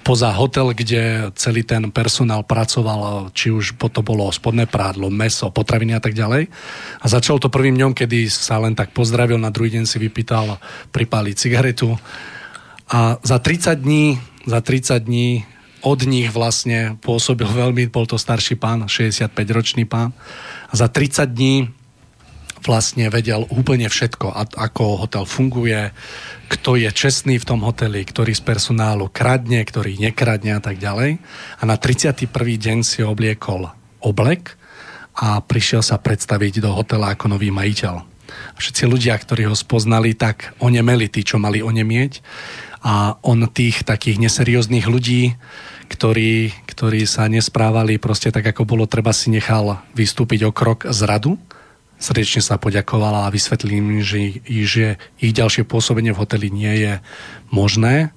[0.00, 5.92] poza hotel, kde celý ten personál pracoval, či už to bolo spodné prádlo, meso, potraviny
[5.92, 6.48] a tak ďalej.
[7.00, 10.56] A začal to prvým dňom, kedy sa len tak pozdravil, na druhý deň si vypýtal
[10.88, 12.00] pripáliť cigaretu.
[12.88, 14.16] A za 30 dní,
[14.48, 15.44] za 30 dní
[15.84, 20.16] od nich vlastne pôsobil veľmi, bol to starší pán, 65-ročný pán.
[20.72, 21.68] A za 30 dní
[22.66, 25.94] vlastne vedel úplne všetko, ako hotel funguje,
[26.50, 31.22] kto je čestný v tom hoteli, ktorý z personálu kradne, ktorý nekradne a tak ďalej.
[31.58, 32.28] A na 31.
[32.36, 33.70] deň si obliekol
[34.02, 34.58] oblek
[35.16, 38.04] a prišiel sa predstaviť do hotela ako nový majiteľ.
[38.58, 42.20] Všetci ľudia, ktorí ho spoznali, tak onemeli tí, čo mali onemieť.
[42.86, 45.34] A on tých takých neserióznych ľudí,
[45.90, 51.00] ktorí, ktorí sa nesprávali proste tak, ako bolo treba, si nechal vystúpiť o krok z
[51.06, 51.34] radu
[51.96, 54.86] srdečne sa poďakovala a vysvetlili im, že, že
[55.20, 56.92] ich ďalšie pôsobenie v hoteli nie je
[57.48, 58.12] možné.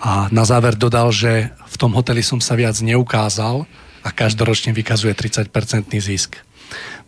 [0.00, 3.64] A na záver dodal, že v tom hoteli som sa viac neukázal
[4.04, 6.36] a každoročne vykazuje 30-percentný zisk.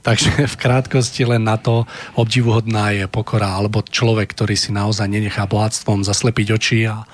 [0.02, 1.84] Takže v krátkosti len na to
[2.14, 7.04] obdivuhodná je pokora, alebo človek, ktorý si naozaj nenechá bohatstvom zaslepiť oči a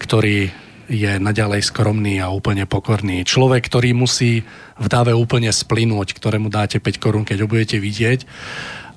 [0.00, 0.50] ktorý
[0.90, 3.22] je naďalej skromný a úplne pokorný.
[3.22, 4.42] Človek, ktorý musí
[4.80, 8.24] v dáve úplne splynúť, ktorému dáte 5 korún, keď ho budete vidieť.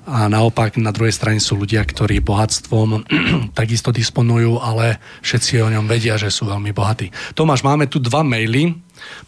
[0.04, 3.08] A naopak na druhej strane sú ľudia, ktorí bohatstvom
[3.60, 7.08] takisto disponujú, ale všetci o ňom vedia, že sú veľmi bohatí.
[7.32, 8.76] Tomáš, máme tu dva maily.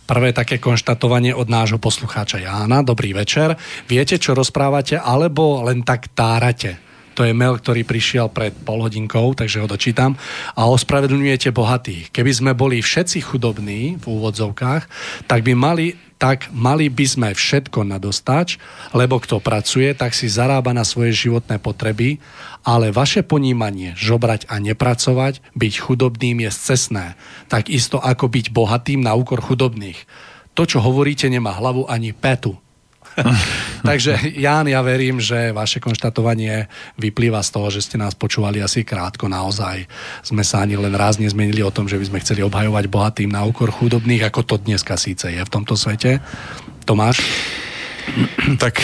[0.04, 2.84] Prvé také konštatovanie od nášho poslucháča Jána.
[2.84, 3.56] Dobrý večer.
[3.88, 6.80] Viete, čo rozprávate, alebo len tak tárate?
[7.16, 10.12] To je mail, ktorý prišiel pred pol hodinkou, takže ho dočítam.
[10.52, 12.12] A ospravedlňujete bohatých.
[12.12, 14.82] Keby sme boli všetci chudobní v úvodzovkách,
[15.24, 18.56] tak by mali tak mali by sme všetko nadostač,
[18.96, 22.18] lebo kto pracuje, tak si zarába na svoje životné potreby,
[22.64, 27.06] ale vaše ponímanie, žobrať a nepracovať, byť chudobným je cestné,
[27.52, 30.08] tak isto ako byť bohatým na úkor chudobných.
[30.56, 32.56] To, čo hovoríte, nemá hlavu ani petu.
[33.88, 36.68] Takže Ján, ja verím, že vaše konštatovanie
[37.00, 39.88] vyplýva z toho, že ste nás počúvali asi krátko naozaj.
[40.20, 43.44] Sme sa ani len raz nezmenili o tom, že by sme chceli obhajovať bohatým na
[43.44, 46.20] úkor chudobných, ako to dneska síce je v tomto svete.
[46.84, 47.24] Tomáš?
[48.62, 48.78] Tak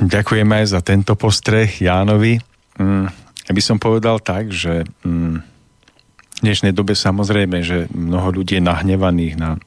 [0.00, 2.40] ďakujem aj za tento postreh Jánovi.
[2.80, 3.06] Mm,
[3.44, 8.64] ja by som povedal tak, že mm, v dnešnej dobe samozrejme, že mnoho ľudí je
[8.64, 9.60] nahnevaných na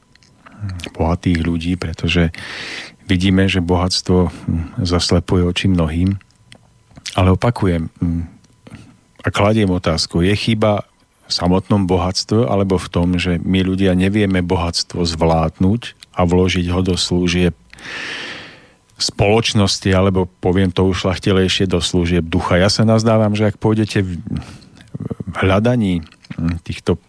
[0.97, 2.33] bohatých ľudí, pretože
[3.05, 4.29] vidíme, že bohatstvo
[4.81, 6.17] zaslepuje oči mnohým.
[7.15, 7.87] Ale opakujem
[9.25, 10.85] a kladiem otázku, je chyba
[11.25, 16.85] v samotnom bohatstve alebo v tom, že my ľudia nevieme bohatstvo zvládnuť a vložiť ho
[16.85, 17.57] do služieb
[18.95, 22.61] spoločnosti, alebo poviem to už šlachtilejšie do služieb ducha.
[22.61, 26.05] Ja sa nazdávam, že ak pôjdete v hľadaní
[26.63, 27.01] týchto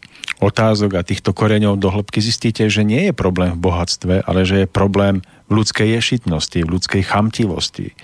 [0.43, 4.65] otázok a týchto koreňov do hĺbky, zistíte, že nie je problém v bohatstve, ale že
[4.65, 7.95] je problém v ľudskej ješitnosti, v ľudskej chamtivosti,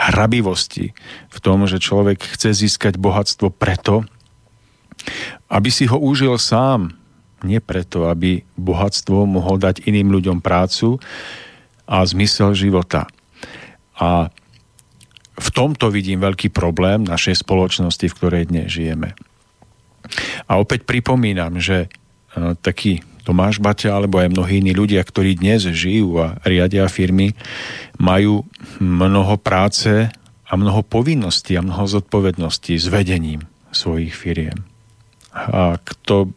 [0.00, 0.96] hrabivosti,
[1.28, 4.08] v tom, že človek chce získať bohatstvo preto,
[5.52, 6.96] aby si ho užil sám,
[7.44, 10.96] nie preto, aby bohatstvo mohol dať iným ľuďom prácu
[11.84, 13.06] a zmysel života.
[14.00, 14.32] A
[15.36, 19.12] v tomto vidím veľký problém našej spoločnosti, v ktorej dnes žijeme.
[20.48, 21.88] A opäť pripomínam, že e,
[22.56, 27.34] taký Tomáš Baťa alebo aj mnohí iní ľudia, ktorí dnes žijú a riadia firmy,
[27.98, 28.46] majú
[28.78, 30.06] mnoho práce
[30.46, 33.42] a mnoho povinností a mnoho zodpovedností s vedením
[33.74, 34.62] svojich firiem.
[35.34, 36.30] A kto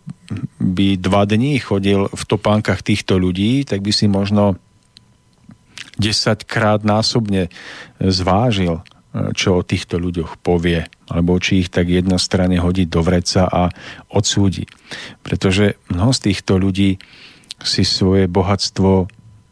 [0.58, 4.58] by dva dní chodil v topánkach týchto ľudí, tak by si možno
[6.02, 7.54] 10 krát násobne
[8.02, 13.74] zvážil, čo o týchto ľuďoch povie, alebo či ich tak jednostranne hodí do vreca a
[14.14, 14.70] odsúdi.
[15.26, 17.02] Pretože mnoho z týchto ľudí
[17.60, 19.10] si svoje bohatstvo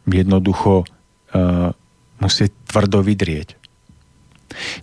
[0.08, 1.74] jednoducho uh,
[2.22, 3.58] musí tvrdo vydrieť.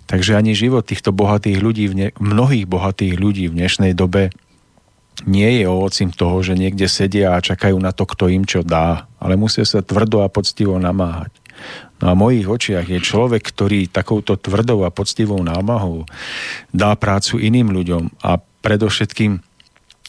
[0.06, 1.90] Takže ani život týchto bohatých ľudí,
[2.22, 4.30] mnohých bohatých ľudí v dnešnej dobe
[5.24, 9.08] nie je ovocím toho, že niekde sedia a čakajú na to, kto im čo dá,
[9.18, 11.32] ale musia sa tvrdo a poctivo namáhať.
[12.04, 16.04] No a v mojich očiach je človek, ktorý takouto tvrdou a poctivou námahou
[16.76, 19.40] dá prácu iným ľuďom a predovšetkým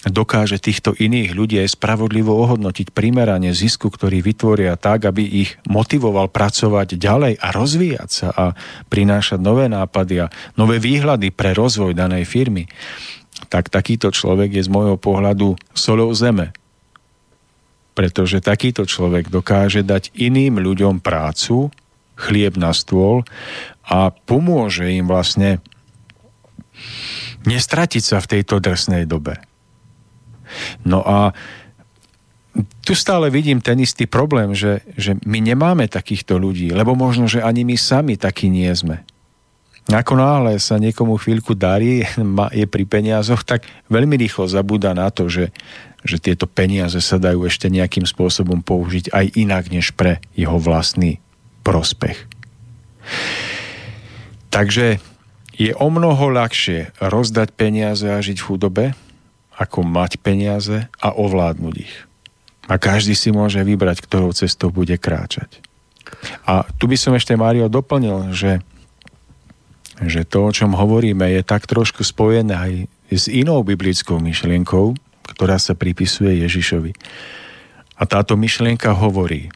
[0.06, 6.30] dokáže týchto iných ľudí aj spravodlivo ohodnotiť primerane zisku, ktorý vytvoria tak, aby ich motivoval
[6.30, 8.44] pracovať ďalej a rozvíjať sa a
[8.86, 12.70] prinášať nové nápady a nové výhľady pre rozvoj danej firmy
[13.48, 16.56] tak takýto človek je z môjho pohľadu solou zeme.
[17.96, 21.72] Pretože takýto človek dokáže dať iným ľuďom prácu,
[22.16, 23.24] chlieb na stôl
[23.84, 25.64] a pomôže im vlastne
[27.48, 29.40] nestratiť sa v tejto drsnej dobe.
[30.84, 31.32] No a
[32.84, 37.44] tu stále vidím ten istý problém, že, že my nemáme takýchto ľudí, lebo možno, že
[37.44, 39.04] ani my sami takí nie sme.
[39.86, 42.02] Ako náhle sa niekomu chvíľku darí,
[42.50, 45.54] je pri peniazoch, tak veľmi rýchlo zabúda na to, že,
[46.02, 51.22] že tieto peniaze sa dajú ešte nejakým spôsobom použiť aj inak, než pre jeho vlastný
[51.62, 52.18] prospech.
[54.50, 54.98] Takže
[55.54, 58.84] je o mnoho ľahšie rozdať peniaze a žiť v chudobe,
[59.54, 61.94] ako mať peniaze a ovládnuť ich.
[62.66, 65.62] A každý si môže vybrať, ktorou cestou bude kráčať.
[66.42, 68.58] A tu by som ešte, Mário, doplnil, že
[70.04, 72.72] že to, o čom hovoríme, je tak trošku spojené aj
[73.08, 74.92] s inou biblickou myšlienkou,
[75.32, 76.92] ktorá sa pripisuje Ježišovi.
[77.96, 79.48] A táto myšlienka hovorí,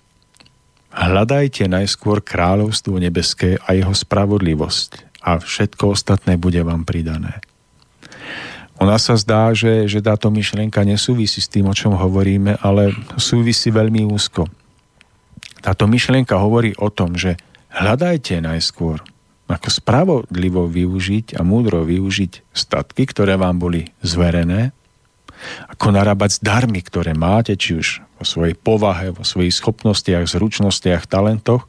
[0.97, 7.45] hľadajte najskôr kráľovstvo nebeské a jeho spravodlivosť a všetko ostatné bude vám pridané.
[8.80, 13.68] Ona sa zdá, že, že táto myšlienka nesúvisí s tým, o čom hovoríme, ale súvisí
[13.68, 14.49] veľmi úzko.
[15.61, 17.36] Táto myšlienka hovorí o tom, že
[17.76, 19.05] hľadajte najskôr
[19.51, 24.70] ako spravodlivo využiť a múdro využiť statky, ktoré vám boli zverené,
[25.66, 27.88] ako narábať s darmi, ktoré máte, či už
[28.20, 31.66] vo svojej povahe, vo svojich schopnostiach, zručnostiach, talentoch.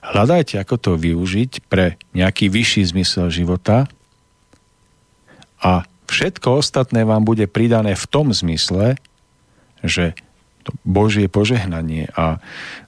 [0.00, 3.90] Hľadajte, ako to využiť pre nejaký vyšší zmysel života
[5.58, 8.94] a všetko ostatné vám bude pridané v tom zmysle,
[9.82, 10.14] že
[10.62, 12.42] to Božie požehnanie a,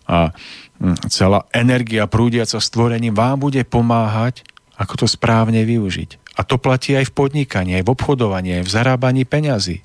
[0.08, 0.32] a
[0.80, 4.42] hm, celá energia prúdiaca stvorením vám bude pomáhať,
[4.80, 6.32] ako to správne využiť.
[6.38, 9.84] A to platí aj v podnikaní, aj v obchodovaní, aj v zarábaní peňazí.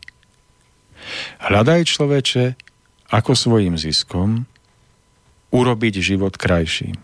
[1.43, 2.45] Hľadaj človeče,
[3.11, 4.47] ako svojim ziskom
[5.53, 6.97] urobiť život krajším.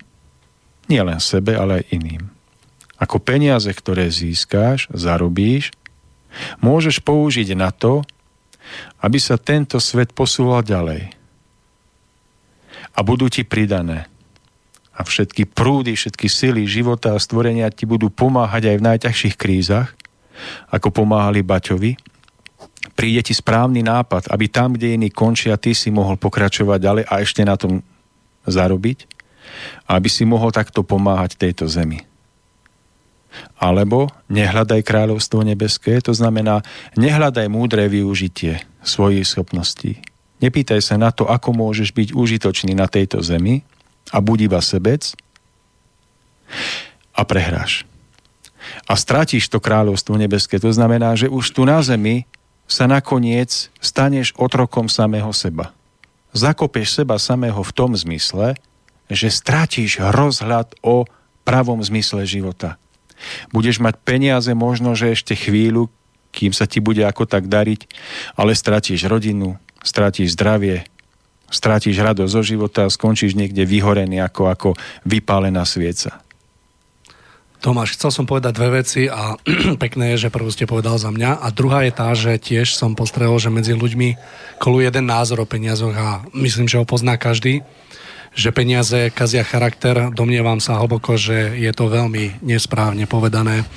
[0.90, 2.24] Nie len sebe, ale aj iným.
[2.98, 5.70] Ako peniaze, ktoré získáš, zarobíš,
[6.62, 8.02] môžeš použiť na to,
[9.02, 11.19] aby sa tento svet posúval ďalej.
[12.94, 14.10] A budú ti pridané.
[14.96, 19.96] A všetky prúdy, všetky sily života a stvorenia ti budú pomáhať aj v najťažších krízach,
[20.72, 21.96] ako pomáhali Baťovi.
[22.96, 27.14] Príde ti správny nápad, aby tam, kde iní končia, ty si mohol pokračovať ďalej a
[27.24, 27.80] ešte na tom
[28.44, 29.20] zarobiť.
[29.90, 32.06] aby si mohol takto pomáhať tejto zemi.
[33.62, 36.66] Alebo nehľadaj kráľovstvo nebeské, to znamená,
[36.98, 40.02] nehľadaj múdre využitie svojich schopností.
[40.40, 43.68] Nepýtaj sa na to, ako môžeš byť užitočný na tejto zemi
[44.10, 45.12] a buď iba sebec
[47.12, 47.84] a prehráš.
[48.88, 50.58] A stratíš to kráľovstvo nebeské.
[50.62, 52.24] To znamená, že už tu na zemi
[52.70, 55.76] sa nakoniec staneš otrokom samého seba.
[56.32, 58.54] Zakopeš seba samého v tom zmysle,
[59.10, 61.10] že stratíš rozhľad o
[61.42, 62.78] pravom zmysle života.
[63.50, 65.90] Budeš mať peniaze možno, že ešte chvíľu,
[66.30, 67.90] kým sa ti bude ako tak dariť,
[68.38, 70.86] ale stratíš rodinu, stratíš zdravie,
[71.50, 74.70] stratíš radosť zo života a skončíš niekde vyhorený ako, ako
[75.06, 76.22] vypálená svieca.
[77.60, 79.36] Tomáš, chcel som povedať dve veci a
[79.84, 82.96] pekné je, že prvú ste povedal za mňa a druhá je tá, že tiež som
[82.96, 84.16] postrehol, že medzi ľuďmi
[84.64, 87.68] koluje jeden názor o peniazoch a myslím, že ho pozná každý,
[88.32, 90.08] že peniaze kazia charakter.
[90.16, 93.68] Domnievam sa hlboko, že je to veľmi nesprávne povedané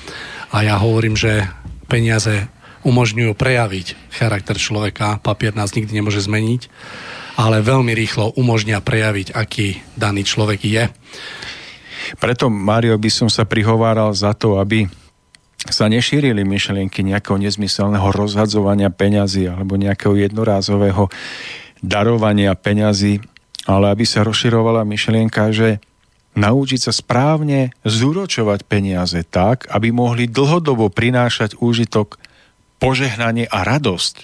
[0.55, 1.51] a ja hovorím, že
[1.93, 2.49] peniaze
[2.89, 5.21] umožňujú prejaviť charakter človeka.
[5.21, 6.73] Papier nás nikdy nemôže zmeniť,
[7.37, 10.85] ale veľmi rýchlo umožňa prejaviť, aký daný človek je.
[12.17, 14.89] Preto, Mário, by som sa prihováral za to, aby
[15.63, 21.07] sa nešírili myšlienky nejakého nezmyselného rozhadzovania peňazí alebo nejakého jednorázového
[21.79, 23.23] darovania peňazí,
[23.71, 25.79] ale aby sa rozširovala myšlienka, že
[26.33, 32.17] naučiť sa správne zúročovať peniaze tak, aby mohli dlhodobo prinášať úžitok
[32.81, 34.17] požehnanie a radosť.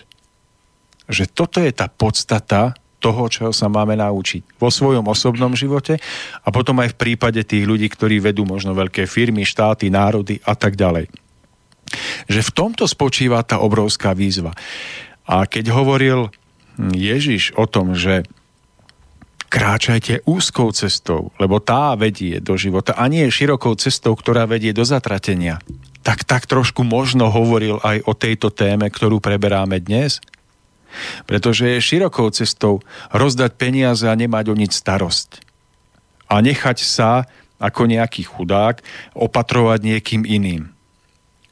[1.09, 6.03] Že toto je tá podstata toho, čo sa máme naučiť vo svojom osobnom živote
[6.43, 10.59] a potom aj v prípade tých ľudí, ktorí vedú možno veľké firmy, štáty, národy a
[10.59, 11.07] tak ďalej.
[12.27, 14.53] Že v tomto spočíva tá obrovská výzva.
[15.25, 16.35] A keď hovoril
[16.79, 18.27] Ježiš o tom, že
[19.49, 24.85] kráčajte úzkou cestou, lebo tá vedie do života a nie širokou cestou, ktorá vedie do
[24.85, 25.61] zatratenia
[26.09, 30.25] tak tak trošku možno hovoril aj o tejto téme, ktorú preberáme dnes?
[31.29, 32.81] Pretože je širokou cestou
[33.13, 35.45] rozdať peniaze a nemať o nič starosť.
[36.33, 37.29] A nechať sa
[37.61, 38.81] ako nejaký chudák
[39.13, 40.73] opatrovať niekým iným.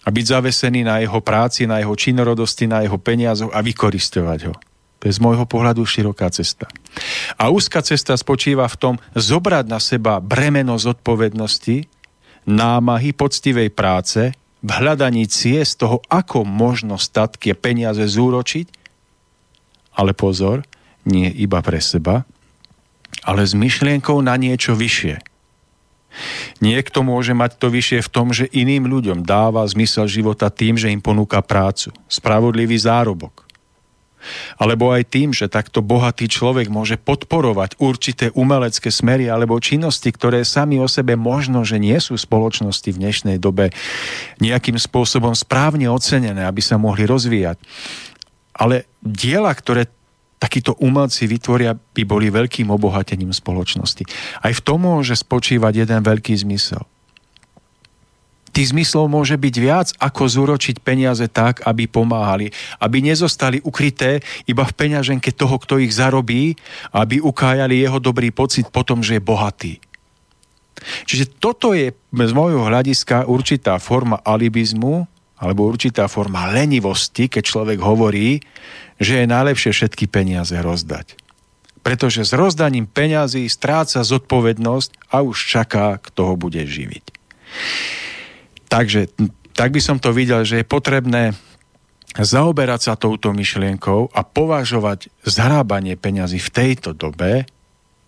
[0.06, 4.54] A byť zavesený na jeho práci, na jeho činorodosti, na jeho peniazoch a vykoristovať ho.
[5.00, 6.66] To je z môjho pohľadu široká cesta.
[7.36, 11.84] A úzka cesta spočíva v tom zobrať na seba bremeno zodpovednosti
[12.46, 14.32] námahy poctivej práce
[14.62, 18.66] v hľadaní ciest toho, ako možno statky peniaze zúročiť,
[19.94, 20.64] ale pozor,
[21.06, 22.26] nie iba pre seba,
[23.22, 25.22] ale s myšlienkou na niečo vyššie.
[26.64, 30.88] Niekto môže mať to vyššie v tom, že iným ľuďom dáva zmysel života tým, že
[30.88, 33.45] im ponúka prácu, spravodlivý zárobok,
[34.56, 40.42] alebo aj tým, že takto bohatý človek môže podporovať určité umelecké smery alebo činnosti, ktoré
[40.42, 43.74] sami o sebe možno, že nie sú spoločnosti v dnešnej dobe
[44.42, 47.60] nejakým spôsobom správne ocenené, aby sa mohli rozvíjať.
[48.56, 49.88] Ale diela, ktoré
[50.36, 54.04] takíto umelci vytvoria, by boli veľkým obohatením spoločnosti.
[54.44, 56.84] Aj v tom môže spočívať jeden veľký zmysel–
[58.56, 62.48] tých zmyslov môže byť viac, ako zúročiť peniaze tak, aby pomáhali.
[62.80, 66.56] Aby nezostali ukryté iba v peňaženke toho, kto ich zarobí,
[66.96, 69.74] aby ukájali jeho dobrý pocit potom, že je bohatý.
[71.04, 75.04] Čiže toto je z môjho hľadiska určitá forma alibizmu,
[75.36, 78.40] alebo určitá forma lenivosti, keď človek hovorí,
[78.96, 81.20] že je najlepšie všetky peniaze rozdať.
[81.84, 87.04] Pretože s rozdaním peňazí stráca zodpovednosť a už čaká, kto ho bude živiť.
[88.66, 89.08] Takže
[89.56, 91.32] tak by som to videl, že je potrebné
[92.16, 97.44] zaoberať sa touto myšlienkou a považovať zhrábanie peňazí v tejto dobe,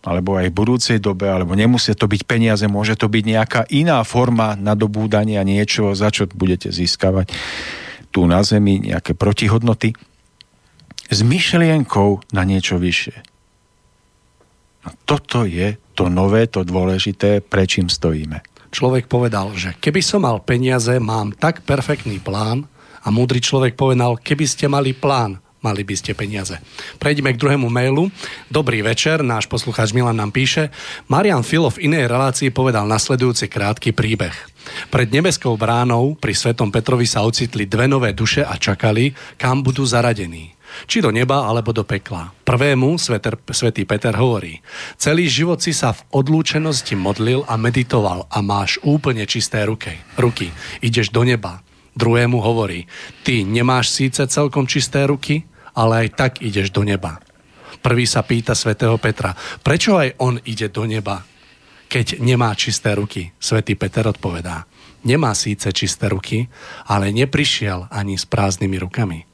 [0.04, 4.00] alebo aj v budúcej dobe, alebo nemusia to byť peniaze, môže to byť nejaká iná
[4.04, 7.32] forma nadobúdania niečo, za čo budete získavať
[8.08, 9.92] tu na Zemi, nejaké protihodnoty,
[11.08, 13.16] s myšlienkou na niečo vyššie.
[14.84, 20.40] A toto je to nové, to dôležité, prečím stojíme človek povedal, že keby som mal
[20.40, 22.68] peniaze, mám tak perfektný plán
[23.04, 26.58] a múdry človek povedal, keby ste mali plán, mali by ste peniaze.
[27.00, 28.12] Prejdeme k druhému mailu.
[28.52, 30.70] Dobrý večer, náš poslucháč Milan nám píše.
[31.08, 34.34] Marian Filo v inej relácii povedal nasledujúci krátky príbeh.
[34.92, 39.88] Pred nebeskou bránou pri Svetom Petrovi sa ocitli dve nové duše a čakali, kam budú
[39.88, 42.32] zaradení či do neba alebo do pekla.
[42.44, 44.60] Prvému sveter, svetý Peter hovorí,
[44.96, 49.96] celý život si sa v odlúčenosti modlil a meditoval a máš úplne čisté ruky.
[50.18, 50.50] ruky.
[50.84, 51.60] Ideš do neba.
[51.98, 52.86] Druhému hovorí,
[53.26, 55.42] ty nemáš síce celkom čisté ruky,
[55.74, 57.18] ale aj tak ideš do neba.
[57.82, 61.26] Prvý sa pýta svätého Petra, prečo aj on ide do neba?
[61.88, 63.32] keď nemá čisté ruky?
[63.40, 64.68] Svetý Peter odpovedá,
[65.02, 66.46] nemá síce čisté ruky,
[66.84, 69.27] ale neprišiel ani s prázdnymi rukami.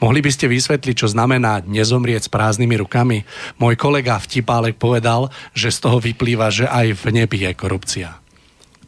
[0.00, 3.18] Mohli by ste vysvetliť, čo znamená nezomrieť s prázdnymi rukami?
[3.60, 8.08] Môj kolega Vtipálek povedal, že z toho vyplýva, že aj v nebi je korupcia.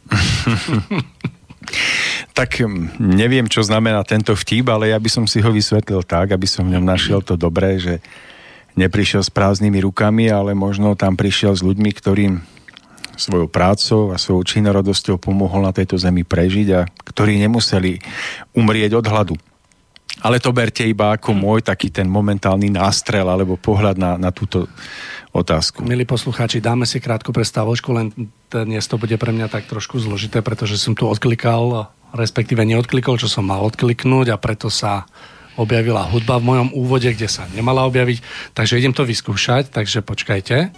[2.37, 6.33] tak hm, neviem, čo znamená tento vtip, ale ja by som si ho vysvetlil tak,
[6.33, 8.01] aby som v ňom našiel to dobré, že
[8.73, 12.41] neprišiel s prázdnymi rukami, ale možno tam prišiel s ľuďmi, ktorým
[13.13, 18.01] svojou prácou a svojou činorodosťou pomohol na tejto zemi prežiť a ktorí nemuseli
[18.57, 19.35] umrieť od hladu.
[20.21, 24.69] Ale to berte iba ako môj taký ten momentálny nástrel alebo pohľad na, na túto
[25.33, 25.81] otázku.
[25.81, 28.13] Milí poslucháči, dáme si krátku prestávočku, len
[28.53, 33.25] dnes to bude pre mňa tak trošku zložité, pretože som tu odklikal, respektíve neodklikol, čo
[33.25, 35.09] som mal odkliknúť a preto sa
[35.57, 38.21] objavila hudba v mojom úvode, kde sa nemala objaviť.
[38.53, 40.73] Takže idem to vyskúšať, takže počkajte.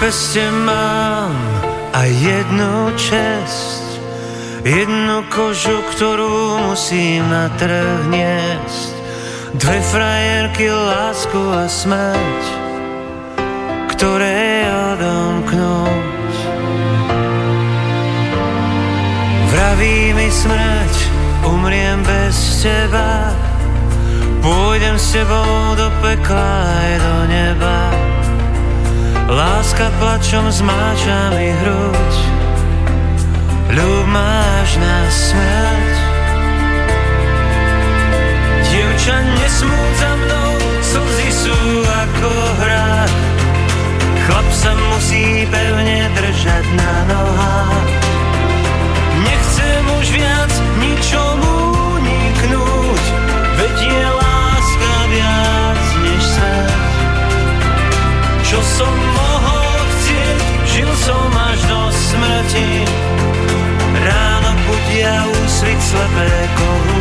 [0.00, 1.32] Peste mám
[1.92, 3.84] a jednu čest
[4.66, 8.90] Jednu kožu, ktorú musím na trh niesť.
[9.54, 12.42] Dve frajerky, lásku a smrť
[13.94, 16.34] Ktoré odomknúť
[19.48, 20.94] Vraví mi smrť,
[21.46, 23.32] umriem bez teba
[24.44, 28.05] Pôjdem s tebou do pekla aj do neba
[29.26, 32.14] Láska plačom zmáča mi hruď.
[33.74, 35.94] Ľub máš na smrť.
[38.66, 40.52] Dievča, nesmúť za mnou
[40.86, 42.30] Slzy sú ako
[42.62, 42.90] hra.
[44.26, 47.90] Chlap sa musí pevne držať na nohách.
[49.26, 50.45] Nechcem už viac
[64.06, 66.95] Ráno budia úsvit slepé kohúty.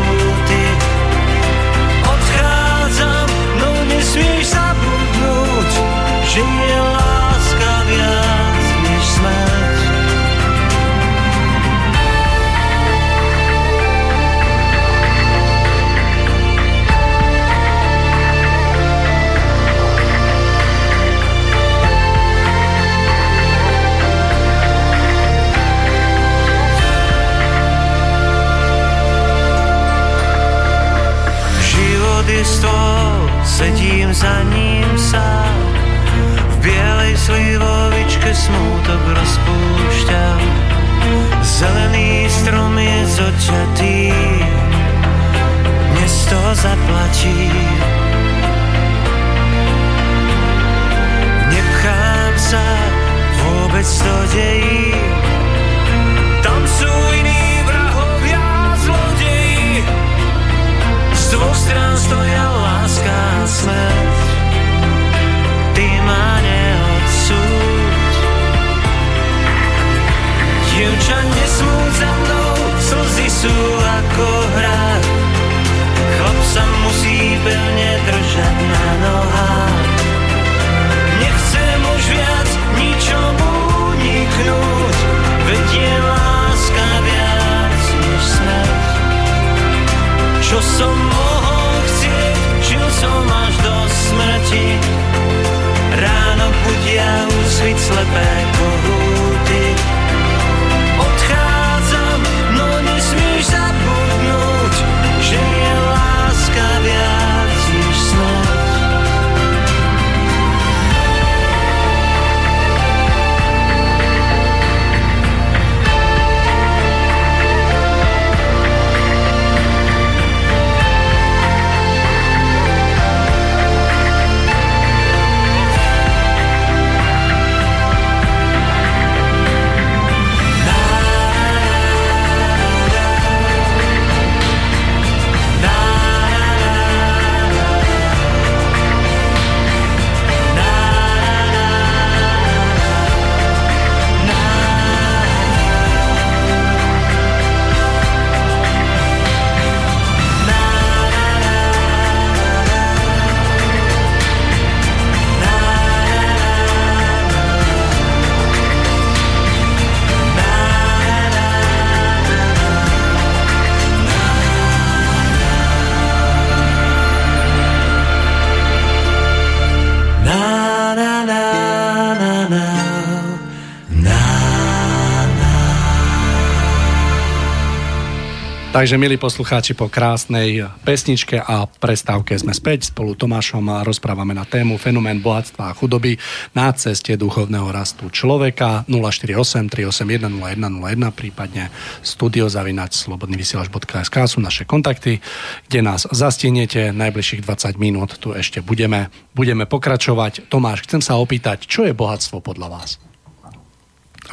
[178.75, 182.91] Takže, milí poslucháči, po krásnej pesničke a prestávke sme späť.
[182.91, 186.19] Spolu Tomášom a rozprávame na tému fenomén bohatstva a chudoby
[186.51, 191.71] na ceste duchovného rastu človeka 048 381 0101, prípadne
[192.03, 195.23] studiozavinač slobodnyvysielač.sk sú naše kontakty,
[195.71, 196.91] kde nás zastienete.
[196.91, 200.51] Najbližších 20 minút tu ešte budeme, budeme pokračovať.
[200.51, 202.99] Tomáš, chcem sa opýtať, čo je bohatstvo podľa vás?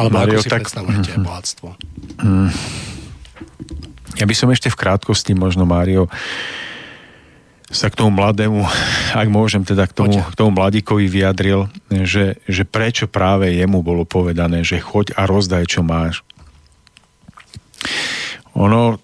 [0.03, 0.67] Alebo Mario, ako si tak...
[0.67, 1.69] predstavujete bohatstvo?
[2.27, 2.92] Mm.
[4.21, 6.11] Ja by som ešte v krátkosti možno, Mário,
[7.73, 8.69] sa k tomu mladému,
[9.17, 14.05] ak môžem teda k tomu, k tomu mladíkovi vyjadril, že, že prečo práve jemu bolo
[14.05, 16.21] povedané, že choď a rozdaj, čo máš.
[18.53, 19.01] Ono,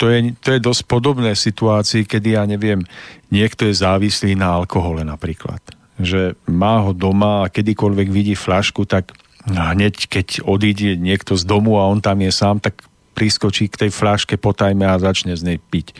[0.00, 2.88] to je, to je dosť podobné situácii, kedy ja neviem,
[3.28, 5.60] niekto je závislý na alkohole napríklad.
[6.00, 9.12] Že má ho doma a kedykoľvek vidí flašku, tak
[9.44, 12.80] hneď keď odíde niekto z domu a on tam je sám, tak
[13.12, 15.94] priskočí k tej fľaške potajme a začne z nej piť.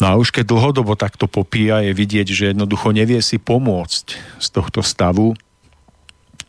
[0.00, 4.06] No a už keď dlhodobo takto popíja, je vidieť, že jednoducho nevie si pomôcť
[4.40, 5.36] z tohto stavu,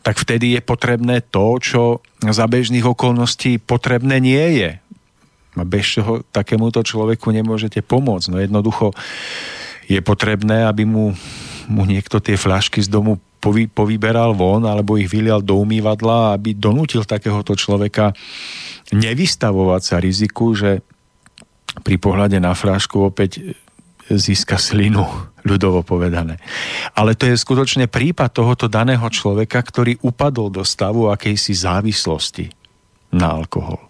[0.02, 1.82] tak vtedy je potrebné to, čo
[2.24, 4.70] za bežných okolností potrebné nie je.
[5.52, 8.26] A bez čoho takémuto človeku nemôžete pomôcť.
[8.32, 8.96] No jednoducho
[9.86, 11.12] je potrebné, aby mu,
[11.68, 16.54] mu niekto tie fľašky z domu povy, povyberal von alebo ich vylial do umývadla, aby
[16.54, 18.14] donútil takéhoto človeka
[18.94, 20.86] nevystavovať sa riziku, že
[21.82, 23.58] pri pohľade na frášku opäť
[24.06, 25.02] získa slinu,
[25.50, 26.38] ľudovo povedané.
[26.94, 32.54] Ale to je skutočne prípad tohoto daného človeka, ktorý upadol do stavu akejsi závislosti
[33.10, 33.82] na alkohol.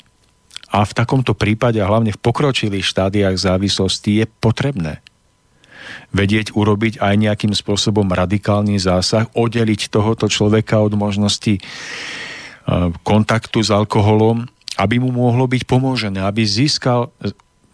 [0.72, 5.04] A v takomto prípade, a hlavne v pokročilých štádiách závislosti, je potrebné
[6.14, 11.62] vedieť urobiť aj nejakým spôsobom radikálny zásah, oddeliť tohoto človeka od možnosti e,
[13.04, 14.48] kontaktu s alkoholom
[14.80, 17.12] aby mu mohlo byť pomožené, aby získal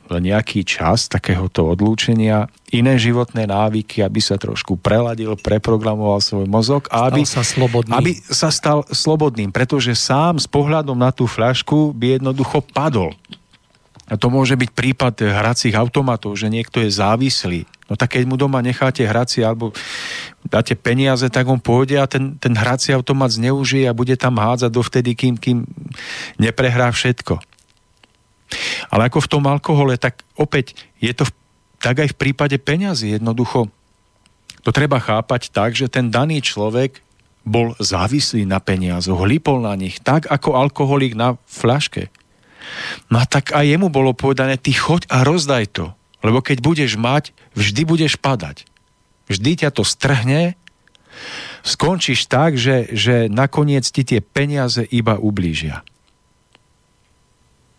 [0.09, 7.13] nejaký čas takéhoto odlúčenia, iné životné návyky, aby sa trošku preladil, preprogramoval svoj mozog a
[7.13, 7.93] aby sa, slobodný.
[7.93, 13.13] aby sa stal slobodným, pretože sám s pohľadom na tú fľašku by jednoducho padol.
[14.09, 17.69] A to môže byť prípad hracích automatov, že niekto je závislý.
[17.89, 19.77] No tak keď mu doma necháte hracie alebo
[20.45, 24.71] dáte peniaze, tak on pôjde a ten, ten hrací automat zneužije a bude tam hádzať
[24.73, 25.69] dovtedy, kým, kým
[26.41, 27.41] neprehrá všetko.
[28.89, 31.33] Ale ako v tom alkohole, tak opäť je to v,
[31.81, 33.21] tak aj v prípade peňazí.
[33.21, 33.69] Jednoducho
[34.65, 37.05] to treba chápať tak, že ten daný človek
[37.49, 42.13] bol závislý na peniazoch, lipol na nich, tak ako alkoholik na fľaške.
[43.09, 45.93] No a tak aj jemu bolo povedané, ty choď a rozdaj to.
[46.21, 48.67] Lebo keď budeš mať, vždy budeš padať.
[49.31, 50.57] Vždy ťa to strhne,
[51.63, 55.85] skončíš tak, že, že nakoniec ti tie peniaze iba ublížia.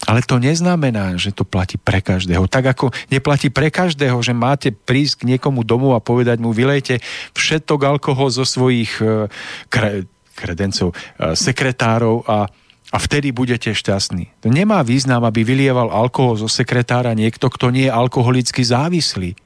[0.07, 2.47] Ale to neznamená, že to platí pre každého.
[2.47, 7.03] Tak ako neplatí pre každého, že máte prísť k niekomu domu a povedať mu, vylejte
[7.35, 9.27] všetok alkohol zo svojich uh,
[9.67, 10.07] kre,
[10.39, 12.47] kredencov, uh, sekretárov a
[12.89, 14.41] a vtedy budete šťastní.
[14.41, 19.37] To nemá význam, aby vylieval alkohol zo sekretára niekto, kto nie je alkoholicky závislý.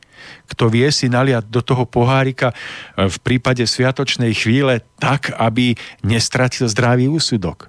[0.48, 6.72] Kto vie si naliať do toho pohárika e, v prípade sviatočnej chvíle tak, aby nestratil
[6.72, 7.68] zdravý úsudok.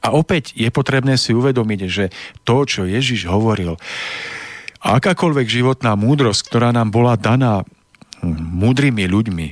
[0.00, 2.14] A opäť je potrebné si uvedomiť, že
[2.46, 3.74] to, čo Ježiš hovoril,
[4.80, 7.66] akákoľvek životná múdrosť, ktorá nám bola daná
[8.22, 9.48] hm, múdrymi ľuďmi,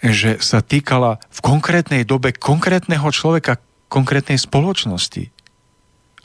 [0.00, 5.30] že sa týkala v konkrétnej dobe konkrétneho človeka, konkrétnej spoločnosti.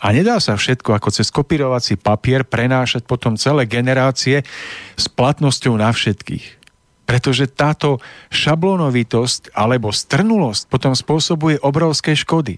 [0.01, 4.41] A nedá sa všetko ako cez kopírovací papier prenášať potom celé generácie
[4.97, 6.57] s platnosťou na všetkých.
[7.05, 8.01] Pretože táto
[8.33, 12.57] šablonovitosť alebo strnulosť potom spôsobuje obrovské škody.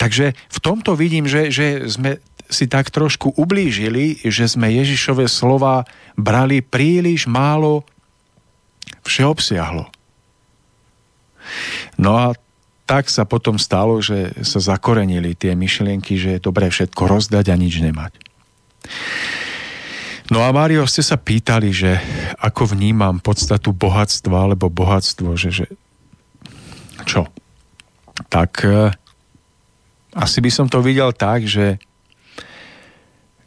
[0.00, 5.84] Takže v tomto vidím, že, že sme si tak trošku ublížili, že sme Ježišové slova
[6.14, 7.84] brali príliš málo
[9.04, 9.90] všeobsiahlo.
[11.98, 12.26] No a
[12.86, 17.56] tak sa potom stalo, že sa zakorenili tie myšlienky, že je dobré všetko rozdať a
[17.58, 18.12] nič nemať.
[20.30, 21.98] No a Mário, ste sa pýtali, že
[22.38, 25.66] ako vnímam podstatu bohatstva alebo bohatstvo, že, že
[27.06, 27.30] čo?
[28.26, 28.90] Tak e,
[30.14, 31.78] asi by som to videl tak, že,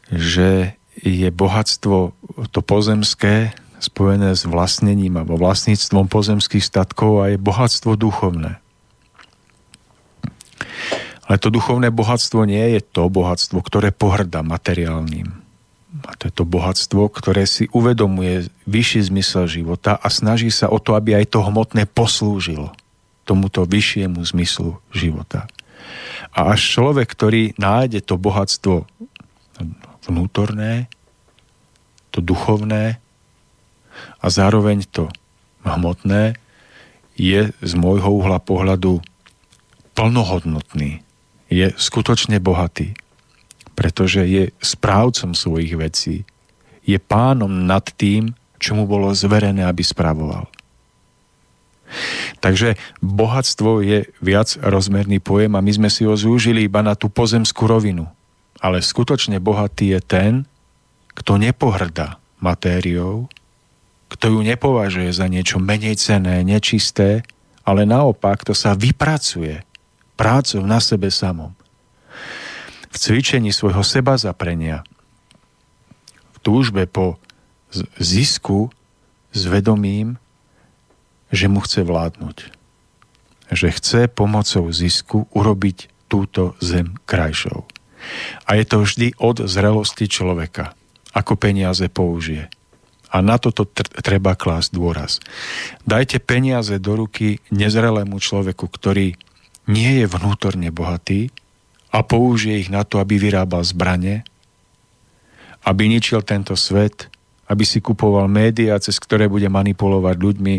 [0.08, 2.16] že je bohatstvo
[2.48, 8.60] to pozemské spojené s vlastnením alebo vlastníctvom pozemských statkov a je bohatstvo duchovné.
[11.30, 15.30] Ale to duchovné bohatstvo nie je to bohatstvo, ktoré pohrda materiálnym.
[16.06, 20.78] A to je to bohatstvo, ktoré si uvedomuje vyšší zmysel života a snaží sa o
[20.78, 22.74] to, aby aj to hmotné poslúžilo
[23.26, 25.46] tomuto vyššiemu zmyslu života.
[26.34, 28.86] A až človek, ktorý nájde to bohatstvo
[30.06, 30.90] vnútorné,
[32.10, 32.98] to duchovné
[34.18, 35.06] a zároveň to
[35.62, 36.34] hmotné,
[37.14, 39.04] je z môjho uhla pohľadu
[40.00, 41.04] plnohodnotný,
[41.52, 42.96] je skutočne bohatý,
[43.76, 46.24] pretože je správcom svojich vecí,
[46.88, 50.48] je pánom nad tým, čo mu bolo zverené, aby spravoval.
[52.40, 57.12] Takže bohatstvo je viac rozmerný pojem a my sme si ho zúžili iba na tú
[57.12, 58.08] pozemskú rovinu.
[58.56, 60.32] Ale skutočne bohatý je ten,
[61.12, 63.28] kto nepohrdá matériou,
[64.08, 67.20] kto ju nepovažuje za niečo menej cené, nečisté,
[67.68, 69.69] ale naopak to sa vypracuje
[70.20, 71.56] prácou na sebe samom.
[72.92, 74.84] V cvičení svojho seba zaprenia,
[76.36, 77.16] v túžbe po
[77.96, 78.68] zisku
[79.32, 80.20] s vedomím,
[81.32, 82.36] že mu chce vládnuť.
[83.48, 87.64] Že chce pomocou zisku urobiť túto zem krajšou.
[88.44, 90.76] A je to vždy od zrelosti človeka,
[91.16, 92.52] ako peniaze použije.
[93.10, 95.18] A na toto tr- treba klásť dôraz.
[95.82, 99.18] Dajte peniaze do ruky nezrelému človeku, ktorý
[99.70, 101.30] nie je vnútorne bohatý
[101.94, 104.26] a použije ich na to, aby vyrábal zbranie,
[105.62, 107.06] aby ničil tento svet,
[107.50, 110.56] aby si kupoval médiá, cez ktoré bude manipulovať ľuďmi,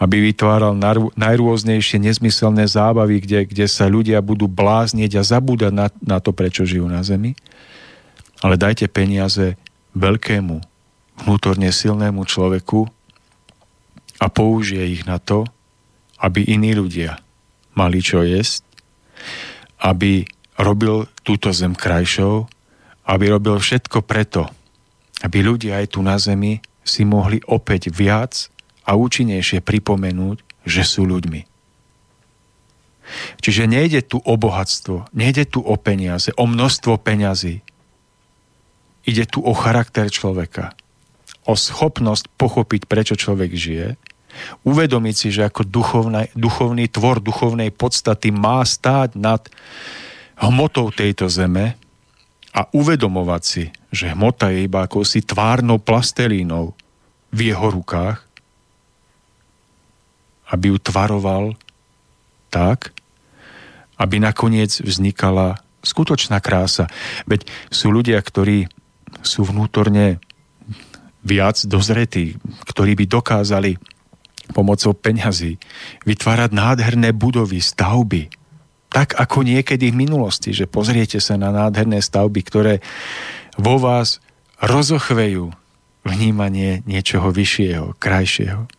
[0.00, 0.76] aby vytváral
[1.16, 6.68] najrôznejšie nezmyselné zábavy, kde, kde sa ľudia budú bláznieť a zabúdať na, na to, prečo
[6.68, 7.32] žijú na Zemi.
[8.44, 9.56] Ale dajte peniaze
[9.96, 10.60] veľkému,
[11.24, 12.84] vnútorne silnému človeku
[14.20, 15.48] a použije ich na to,
[16.20, 17.16] aby iní ľudia
[17.76, 18.64] mali čo jesť,
[19.84, 20.24] aby
[20.56, 22.48] robil túto zem krajšou,
[23.06, 24.48] aby robil všetko preto,
[25.22, 28.48] aby ľudia aj tu na zemi si mohli opäť viac
[28.88, 31.44] a účinnejšie pripomenúť, že sú ľuďmi.
[33.38, 37.62] Čiže nejde tu o bohatstvo, nejde tu o peniaze, o množstvo peňazí.
[39.06, 40.74] Ide tu o charakter človeka,
[41.46, 43.94] o schopnosť pochopiť, prečo človek žije,
[44.64, 49.42] uvedomiť si, že ako duchovný, duchovný tvor duchovnej podstaty má stáť nad
[50.36, 51.76] hmotou tejto zeme
[52.56, 56.72] a uvedomovať si, že hmota je iba akousi tvárnou plastelínou
[57.32, 58.24] v jeho rukách,
[60.48, 61.58] aby ju tvaroval
[62.48, 62.96] tak,
[63.96, 66.88] aby nakoniec vznikala skutočná krása.
[67.24, 68.68] Veď sú ľudia, ktorí
[69.24, 70.20] sú vnútorne
[71.26, 72.38] viac dozretí,
[72.70, 73.72] ktorí by dokázali
[74.50, 75.58] pomocou peňazí
[76.06, 78.30] vytvárať nádherné budovy, stavby,
[78.90, 82.74] tak ako niekedy v minulosti, že pozriete sa na nádherné stavby, ktoré
[83.60, 84.24] vo vás
[84.62, 85.52] rozochvejú
[86.06, 88.70] vnímanie niečoho vyššieho, krajšieho.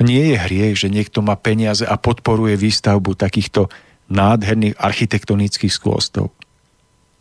[0.00, 3.68] Nie je hriech, že niekto má peniaze a podporuje výstavbu takýchto
[4.08, 6.32] nádherných architektonických skôstov.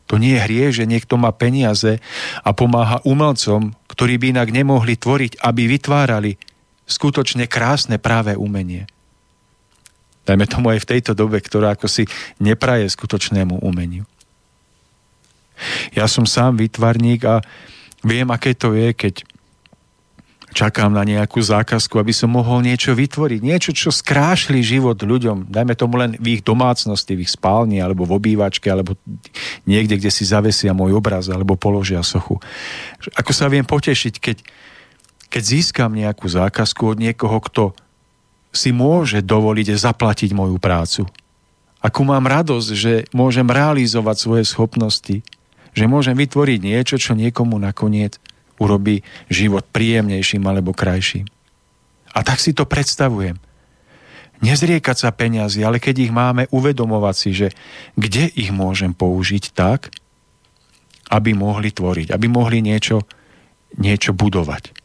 [0.10, 2.02] To nie je hriech, že niekto má peniaze
[2.42, 6.40] a pomáha umelcom, ktorí by inak nemohli tvoriť, aby vytvárali
[6.90, 8.90] skutočne krásne práve umenie.
[10.26, 12.04] Dajme tomu aj v tejto dobe, ktorá ako si
[12.42, 14.06] nepraje skutočnému umeniu.
[15.94, 17.42] Ja som sám výtvarník a
[18.06, 19.26] viem, aké to je, keď
[20.50, 23.40] čakám na nejakú zákazku, aby som mohol niečo vytvoriť.
[23.42, 25.50] Niečo, čo skrášli život ľuďom.
[25.50, 28.98] Dajme tomu len v ich domácnosti, v ich spálni, alebo v obývačke, alebo
[29.70, 32.42] niekde, kde si zavesia môj obraz, alebo položia sochu.
[33.14, 34.38] Ako sa viem potešiť, keď,
[35.30, 37.64] keď získam nejakú zákazku od niekoho, kto
[38.50, 41.06] si môže dovoliť zaplatiť moju prácu.
[41.80, 45.22] Akú mám radosť, že môžem realizovať svoje schopnosti,
[45.72, 48.18] že môžem vytvoriť niečo, čo niekomu nakoniec
[48.60, 51.30] urobí život príjemnejším alebo krajším.
[52.12, 53.40] A tak si to predstavujem.
[54.40, 57.48] Nezriekať sa peniazy, ale keď ich máme, uvedomovať si, že
[57.96, 59.94] kde ich môžem použiť tak,
[61.12, 63.04] aby mohli tvoriť, aby mohli niečo,
[63.78, 64.79] niečo budovať.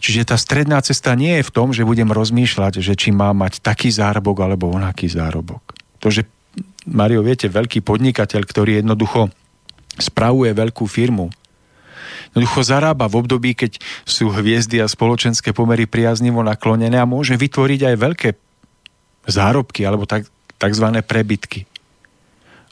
[0.00, 3.60] Čiže tá stredná cesta nie je v tom, že budem rozmýšľať, že či má mať
[3.60, 5.76] taký zárobok alebo onaký zárobok.
[6.00, 6.24] To, že
[6.88, 9.28] Mario, viete, veľký podnikateľ, ktorý jednoducho
[10.00, 11.28] spravuje veľkú firmu,
[12.32, 13.76] jednoducho zarába v období, keď
[14.08, 18.28] sú hviezdy a spoločenské pomery priaznivo naklonené a môže vytvoriť aj veľké
[19.28, 20.24] zárobky alebo tak,
[20.56, 21.68] takzvané prebytky.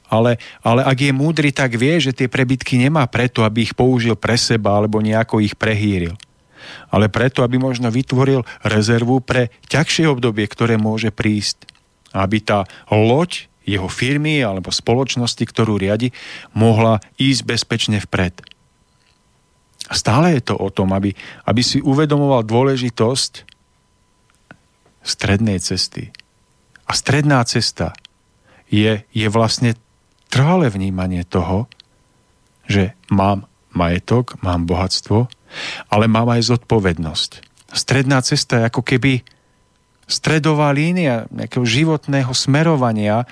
[0.09, 4.17] Ale, ale ak je múdry, tak vie, že tie prebytky nemá preto, aby ich použil
[4.17, 6.17] pre seba alebo nejako ich prehýril
[6.89, 11.69] ale preto, aby možno vytvoril rezervu pre ťažšie obdobie, ktoré môže prísť.
[12.17, 16.17] Aby tá loď jeho firmy alebo spoločnosti, ktorú riadi,
[16.57, 18.41] mohla ísť bezpečne vpred.
[19.93, 21.13] Stále je to o tom, aby,
[21.45, 23.45] aby si uvedomoval dôležitosť
[25.05, 26.13] strednej cesty.
[26.89, 27.93] A stredná cesta
[28.69, 29.77] je, je vlastne
[30.29, 31.69] trvalé vnímanie toho,
[32.69, 35.29] že mám majetok, mám bohatstvo,
[35.89, 37.31] ale mám aj zodpovednosť.
[37.73, 39.25] Stredná cesta je ako keby
[40.09, 43.29] stredová línia nejakého životného smerovania,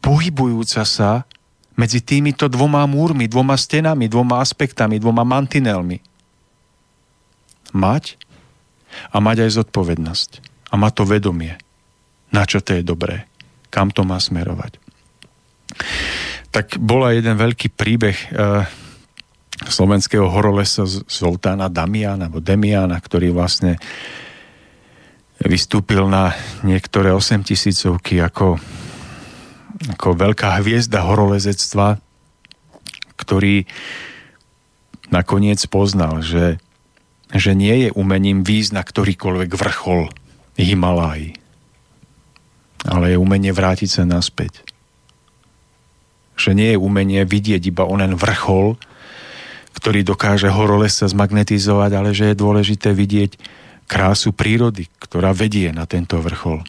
[0.00, 1.28] pohybujúca sa
[1.78, 6.02] medzi týmito dvoma múrmi, dvoma stenami, dvoma aspektami, dvoma mantinelmi.
[7.76, 8.18] Mať
[9.12, 10.30] a mať aj zodpovednosť.
[10.72, 11.54] A mať to vedomie.
[12.32, 13.28] Na čo to je dobré.
[13.68, 14.80] Kam to má smerovať.
[16.48, 18.26] Tak bola jeden veľký príbeh e,
[19.66, 23.80] slovenského horolesa Zoltána Damiana, alebo Demiana, ktorý vlastne
[25.42, 28.58] vystúpil na niektoré 8 tisícovky ako
[29.78, 32.02] ako veľká hviezda horolezectva,
[33.14, 33.70] ktorý
[35.14, 36.58] nakoniec poznal, že,
[37.30, 40.10] že nie je umením výjsť na ktorýkoľvek vrchol
[40.58, 41.38] Himaláji,
[42.82, 44.66] ale je umenie vrátiť sa naspäť.
[46.34, 48.74] Že nie je umenie vidieť iba onen vrchol,
[49.78, 53.38] ktorý dokáže horolesa zmagnetizovať, ale že je dôležité vidieť
[53.86, 56.66] krásu prírody, ktorá vedie na tento vrchol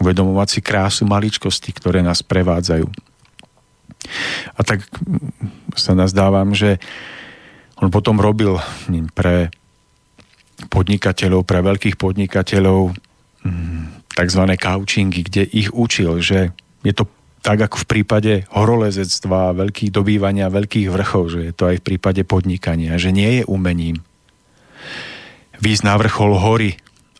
[0.00, 2.88] uvedomovať si krásu maličkosti, ktoré nás prevádzajú.
[4.56, 4.88] A tak
[5.76, 6.80] sa nazdávam, že
[7.76, 8.56] on potom robil
[9.12, 9.52] pre
[10.72, 12.96] podnikateľov, pre veľkých podnikateľov
[13.44, 13.84] mm,
[14.16, 14.42] tzv.
[14.56, 17.04] couchingy, kde ich učil, že je to
[17.40, 22.22] tak ako v prípade horolezectva, veľkých dobývania, veľkých vrchov, že je to aj v prípade
[22.28, 24.04] podnikania, že nie je umením
[25.60, 26.70] výjsť na vrchol hory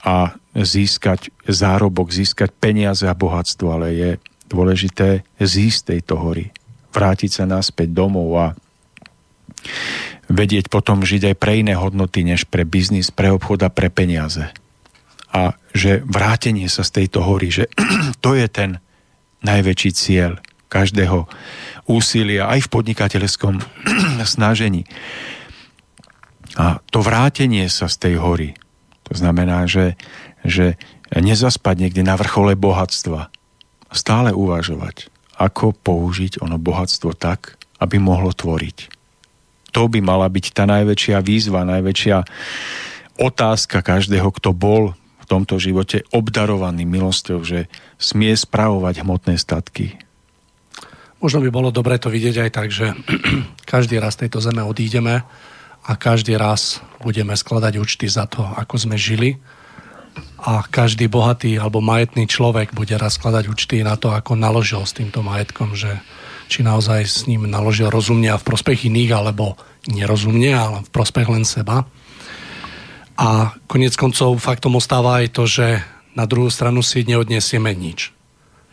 [0.00, 4.10] a získať zárobok, získať peniaze a bohatstvo, ale je
[4.48, 6.50] dôležité zísť tejto hory,
[6.90, 8.46] vrátiť sa naspäť domov a
[10.26, 14.50] vedieť potom žiť aj pre iné hodnoty, než pre biznis, pre obchod a pre peniaze.
[15.30, 17.64] A že vrátenie sa z tejto hory, že
[18.24, 18.82] to je ten
[19.44, 20.40] najväčší cieľ
[20.70, 21.26] každého
[21.90, 23.54] úsilia aj v podnikateľskom
[24.34, 24.86] snažení.
[26.58, 28.58] A to vrátenie sa z tej hory,
[29.06, 29.98] to znamená, že
[30.44, 30.80] že
[31.12, 33.28] nezaspať niekde na vrchole bohatstva.
[33.90, 38.78] Stále uvažovať, ako použiť ono bohatstvo tak, aby mohlo tvoriť.
[39.74, 42.22] To by mala byť tá najväčšia výzva, najväčšia
[43.18, 44.94] otázka každého, kto bol
[45.30, 49.94] tomto živote obdarovaný milosťou, že smie spravovať hmotné statky.
[51.22, 52.90] Možno by bolo dobre to vidieť aj tak, že
[53.70, 55.22] každý raz tejto zeme odídeme
[55.86, 59.38] a každý raz budeme skladať účty za to, ako sme žili
[60.40, 64.96] a každý bohatý alebo majetný človek bude raz skladať účty na to, ako naložil s
[64.96, 66.00] týmto majetkom, že
[66.50, 69.54] či naozaj s ním naložil rozumne a v prospech iných, alebo
[69.86, 71.86] nerozumne, ale v prospech len seba.
[73.20, 75.84] A konec koncov faktom ostáva aj to, že
[76.16, 78.16] na druhú stranu si neodnesieme nič.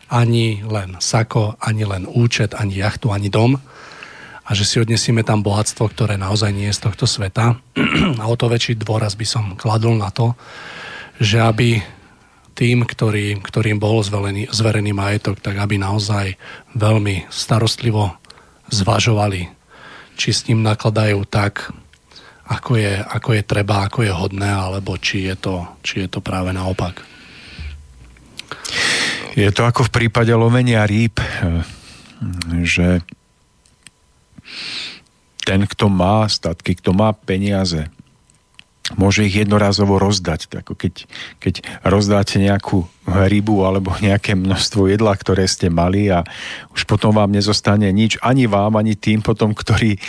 [0.08, 3.60] Ani len sako, ani len účet, ani jachtu, ani dom.
[4.48, 7.60] A že si odnesieme tam bohatstvo, ktoré naozaj nie je z tohto sveta.
[8.20, 10.32] A o to väčší dôraz by som kladol na to,
[11.20, 11.84] že aby
[12.56, 16.40] tým, ktorý, ktorým bol zverený, zverený majetok, tak aby naozaj
[16.72, 18.16] veľmi starostlivo
[18.72, 19.52] zvažovali,
[20.16, 21.68] či s ním nakladajú tak,
[22.48, 26.24] ako je, ako je treba, ako je hodné, alebo či je to, či je to
[26.24, 27.04] práve naopak.
[29.36, 31.20] Je to ako v prípade lovenia rýb,
[32.64, 33.04] že
[35.44, 37.92] ten, kto má statky, kto má peniaze,
[38.96, 40.64] môže ich jednorazovo rozdať.
[40.64, 41.04] Ako keď,
[41.42, 46.24] keď rozdáte nejakú rybu alebo nejaké množstvo jedla, ktoré ste mali a
[46.72, 50.00] už potom vám nezostane nič, ani vám, ani tým potom, ktorý,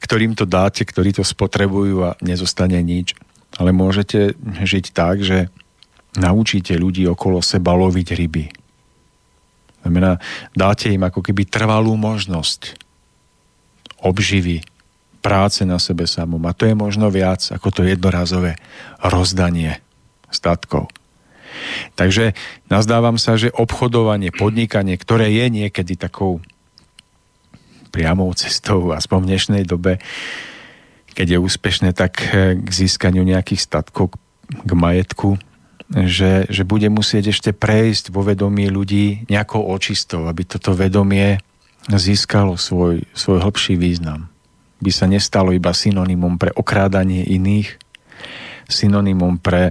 [0.00, 3.12] ktorým to dáte, ktorí to spotrebujú a nezostane nič.
[3.60, 4.32] Ale môžete
[4.64, 5.52] žiť tak, že
[6.16, 8.44] naučíte ľudí okolo seba loviť ryby.
[9.82, 10.16] Znamená,
[10.56, 12.78] dáte im ako keby trvalú možnosť
[14.02, 14.62] obživy,
[15.22, 16.42] práce na sebe samom.
[16.50, 18.58] A to je možno viac ako to jednorazové
[18.98, 19.78] rozdanie
[20.34, 20.90] statkov.
[21.94, 22.34] Takže
[22.66, 26.42] nazdávam sa, že obchodovanie, podnikanie, ktoré je niekedy takou
[27.94, 30.00] priamou cestou, aspoň v dnešnej dobe,
[31.12, 34.16] keď je úspešné, tak eh, k získaniu nejakých statkov,
[34.48, 35.36] k majetku,
[35.92, 41.36] že, že bude musieť ešte prejsť vo vedomí ľudí nejakou očistou, aby toto vedomie
[41.84, 44.31] získalo svoj, svoj hĺbší význam
[44.82, 47.78] by sa nestalo iba synonymom pre okrádanie iných,
[48.66, 49.70] synonymom pre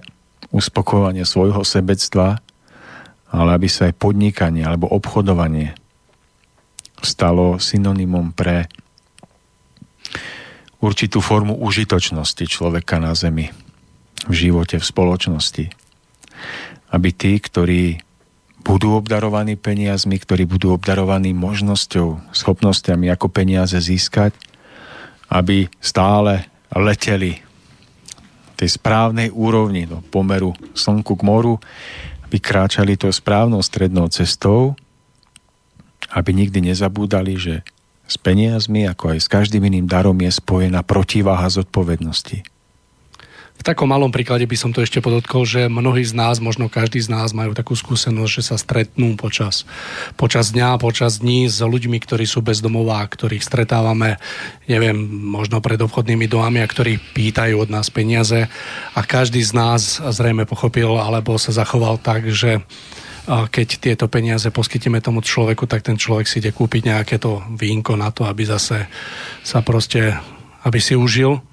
[0.56, 2.40] uspokojovanie svojho sebectva,
[3.32, 5.76] ale aby sa aj podnikanie alebo obchodovanie
[7.04, 8.72] stalo synonymom pre
[10.82, 13.54] určitú formu užitočnosti človeka na zemi,
[14.26, 15.66] v živote, v spoločnosti.
[16.92, 18.02] Aby tí, ktorí
[18.62, 24.38] budú obdarovaní peniazmi, ktorí budú obdarovaní možnosťou, schopnosťami, ako peniaze získať,
[25.32, 27.40] aby stále leteli
[28.60, 31.58] tej správnej úrovni do pomeru slnku k moru,
[32.28, 34.78] aby kráčali to správnou strednou cestou,
[36.12, 37.56] aby nikdy nezabúdali, že
[38.06, 42.44] s peniazmi, ako aj s každým iným darom je spojená protiváha zodpovednosti.
[43.62, 46.98] V takom malom príklade by som to ešte podotkol, že mnohí z nás, možno každý
[46.98, 49.70] z nás majú takú skúsenosť, že sa stretnú počas,
[50.18, 54.18] počas dňa, počas dní s ľuďmi, ktorí sú bezdomová, ktorých stretávame,
[54.66, 58.50] neviem, možno pred obchodnými domami a ktorí pýtajú od nás peniaze.
[58.98, 62.66] A každý z nás zrejme pochopil alebo sa zachoval tak, že
[63.30, 67.94] keď tieto peniaze poskytíme tomu človeku, tak ten človek si ide kúpiť nejaké to vínko
[67.94, 68.90] na to, aby zase
[69.46, 70.18] sa proste,
[70.66, 71.46] aby si užil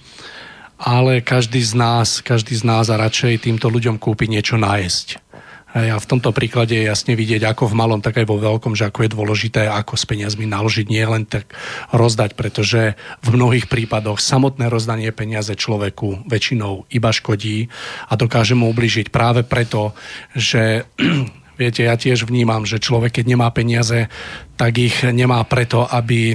[0.79, 5.29] ale každý z nás, každý z nás a radšej týmto ľuďom kúpi niečo nájsť.
[5.69, 8.89] A v tomto príklade je jasne vidieť, ako v malom, tak aj vo veľkom, že
[8.89, 11.53] ako je dôležité, ako s peniazmi naložiť, nie len tak
[11.93, 17.69] rozdať, pretože v mnohých prípadoch samotné rozdanie peniaze človeku väčšinou iba škodí
[18.09, 19.93] a dokáže mu ubližiť práve preto,
[20.33, 20.89] že
[21.61, 24.09] viete, ja tiež vnímam, že človek, keď nemá peniaze,
[24.57, 26.33] tak ich nemá preto, aby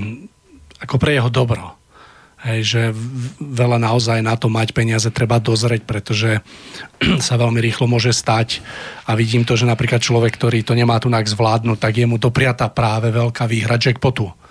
[0.78, 1.82] ako pre jeho dobro
[2.44, 2.82] Hej, že
[3.40, 6.44] veľa naozaj na to mať peniaze treba dozrieť, pretože
[7.28, 8.60] sa veľmi rýchlo môže stať.
[9.07, 12.68] A vidím to, že napríklad človek, ktorý to nemá tu zvládnuť, tak je mu dopriata
[12.68, 14.43] práve veľká výhra jackpotu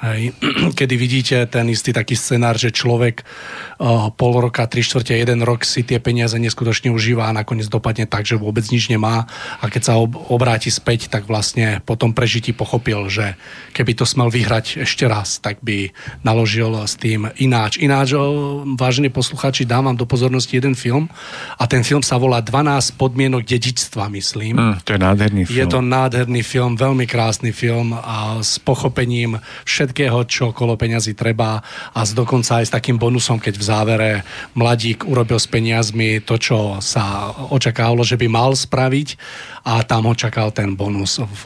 [0.00, 0.32] Hej.
[0.78, 5.60] Kedy vidíte ten istý taký scenár, že človek uh, pol roka, tri štvrte, jeden rok
[5.60, 9.28] si tie peniaze neskutočne užíva a nakoniec dopadne tak, že vôbec nič nemá
[9.60, 13.36] a keď sa ob- obráti späť, tak vlastne po tom prežití pochopil, že
[13.76, 15.92] keby to smel vyhrať ešte raz, tak by
[16.24, 17.76] naložil s tým ináč.
[17.76, 21.12] Ináč, uh, vážení posluchači, dám vám do pozornosti jeden film
[21.60, 24.56] a ten film sa volá 12 podmienok dedičstva, myslím.
[24.56, 25.58] Mm, to je nádherný film.
[25.60, 29.36] Je to nádherný film, veľmi krásny film a s pochopením
[29.68, 31.58] všetkých všetkého, čo okolo peňazí treba
[31.90, 34.10] a dokonca aj s takým bonusom, keď v závere
[34.54, 39.18] mladík urobil s peniazmi to, čo sa očakávalo, že by mal spraviť
[39.66, 41.42] a tam ho čakal ten bonus, v,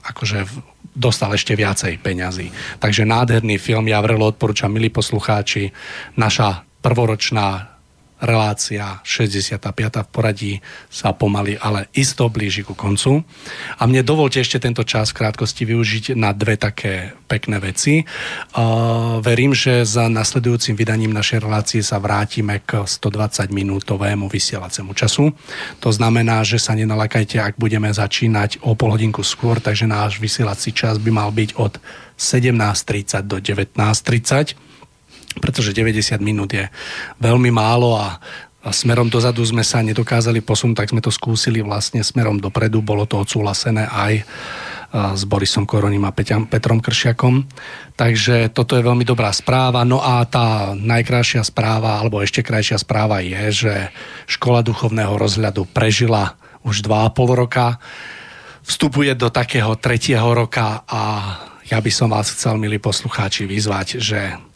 [0.00, 0.48] akože
[0.96, 2.48] dostal ešte viacej peňazí.
[2.80, 5.68] Takže nádherný film, ja vrelo odporúčam, milí poslucháči,
[6.16, 7.77] naša prvoročná
[8.18, 9.62] relácia 65.
[10.04, 10.52] v poradí
[10.90, 13.22] sa pomaly, ale isto blíži ku koncu.
[13.78, 18.02] A mne dovolte ešte tento čas v krátkosti využiť na dve také pekné veci.
[18.54, 25.30] Uh, verím, že za nasledujúcim vydaním našej relácie sa vrátime k 120 minútovému vysielacemu času.
[25.78, 30.74] To znamená, že sa nenalakajte, ak budeme začínať o pol hodinku skôr, takže náš vysielací
[30.74, 31.78] čas by mal byť od
[32.18, 34.67] 17.30 do 19.30
[35.38, 36.66] pretože 90 minút je
[37.22, 38.18] veľmi málo a
[38.68, 42.82] a smerom dozadu sme sa nedokázali posunúť, tak sme to skúsili vlastne smerom dopredu.
[42.82, 44.26] Bolo to odsúhlasené aj
[45.14, 47.46] s Borisom Koroním a Peťam, Petrom Kršiakom.
[47.94, 49.86] Takže toto je veľmi dobrá správa.
[49.86, 53.74] No a tá najkrajšia správa, alebo ešte krajšia správa je, že
[54.26, 56.34] škola duchovného rozhľadu prežila
[56.66, 57.78] už 2,5 roka.
[58.66, 61.00] Vstupuje do takého tretieho roka a
[61.68, 64.47] ja by som vás chcel, milí poslucháči, vyzvať, že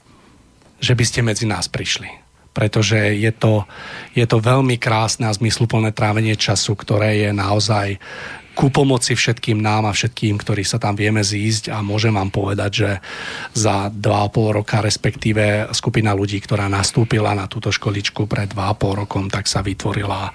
[0.82, 2.10] že by ste medzi nás prišli.
[2.52, 3.64] Pretože je to,
[4.12, 7.96] je to veľmi krásne a zmysluplné trávenie času, ktoré je naozaj
[8.52, 12.70] ku pomoci všetkým nám a všetkým, ktorí sa tam vieme zísť a môžem vám povedať,
[12.72, 12.90] že
[13.56, 19.48] za 2,5 roka, respektíve skupina ľudí, ktorá nastúpila na túto školičku pred 2,5 rokom, tak
[19.48, 20.28] sa vytvorila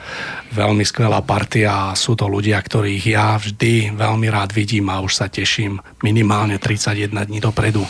[0.54, 5.14] veľmi skvelá partia a sú to ľudia, ktorých ja vždy veľmi rád vidím a už
[5.14, 7.86] sa teším minimálne 31 dní dopredu.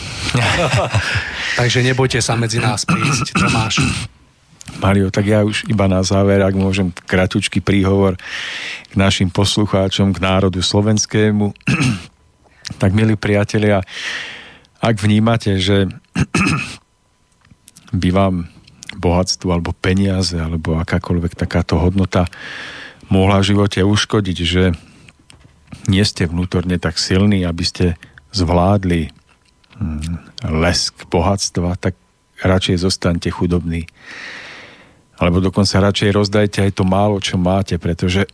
[1.60, 3.80] Takže nebojte sa medzi nás prísť, Tomáš.
[4.76, 8.20] Mario, tak ja už iba na záver, ak môžem kratučký príhovor
[8.88, 11.56] k našim poslucháčom, k národu slovenskému.
[12.82, 13.80] tak, milí priatelia,
[14.78, 15.88] ak vnímate, že
[18.00, 18.34] by vám
[18.98, 22.26] bohatstvo alebo peniaze alebo akákoľvek takáto hodnota
[23.08, 24.72] mohla v živote uškodiť, že
[25.88, 27.86] nie ste vnútorne tak silní, aby ste
[28.32, 29.12] zvládli
[29.76, 30.18] hm,
[30.48, 31.96] lesk bohatstva, tak
[32.40, 33.88] radšej zostaňte chudobní
[35.18, 38.30] alebo dokonca radšej rozdajte aj to málo, čo máte, pretože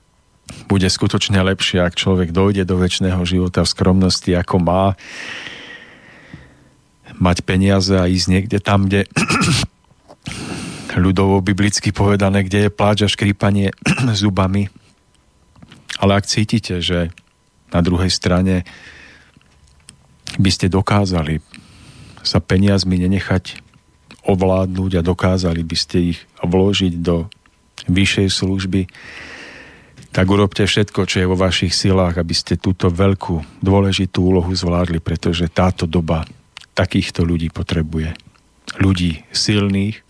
[0.72, 4.96] bude skutočne lepšie, ak človek dojde do väčšného života v skromnosti, ako má
[7.20, 9.04] mať peniaze a ísť niekde tam, kde
[11.04, 13.76] ľudovo biblicky povedané, kde je pláč a škrípanie
[14.24, 14.72] zubami.
[16.00, 17.12] Ale ak cítite, že
[17.70, 18.64] na druhej strane
[20.40, 21.38] by ste dokázali
[22.24, 23.63] sa peniazmi nenechať
[24.24, 27.28] ovládnuť a dokázali by ste ich vložiť do
[27.88, 28.82] vyššej služby,
[30.14, 35.02] tak urobte všetko, čo je vo vašich silách, aby ste túto veľkú, dôležitú úlohu zvládli,
[35.02, 36.22] pretože táto doba
[36.78, 38.14] takýchto ľudí potrebuje.
[38.78, 40.00] Ľudí silných,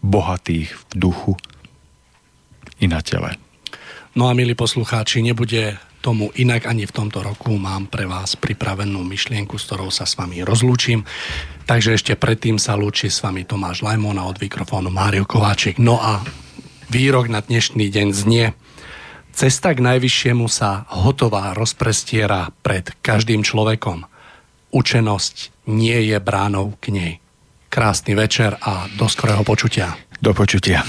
[0.00, 1.32] bohatých v duchu
[2.80, 3.36] i na tele.
[4.16, 7.54] No a milí poslucháči, nebude tomu inak ani v tomto roku.
[7.60, 11.04] Mám pre vás pripravenú myšlienku, s ktorou sa s vami rozlúčim.
[11.68, 15.76] Takže ešte predtým sa lúči s vami Tomáš Lajmon a od mikrofónu Mário Kováčik.
[15.78, 16.24] No a
[16.88, 18.46] výrok na dnešný deň znie
[19.30, 24.06] Cesta k najvyššiemu sa hotová rozprestiera pred každým človekom.
[24.74, 27.12] Učenosť nie je bránou k nej.
[27.70, 29.94] Krásny večer a do skorého počutia.
[30.18, 30.82] Do počutia.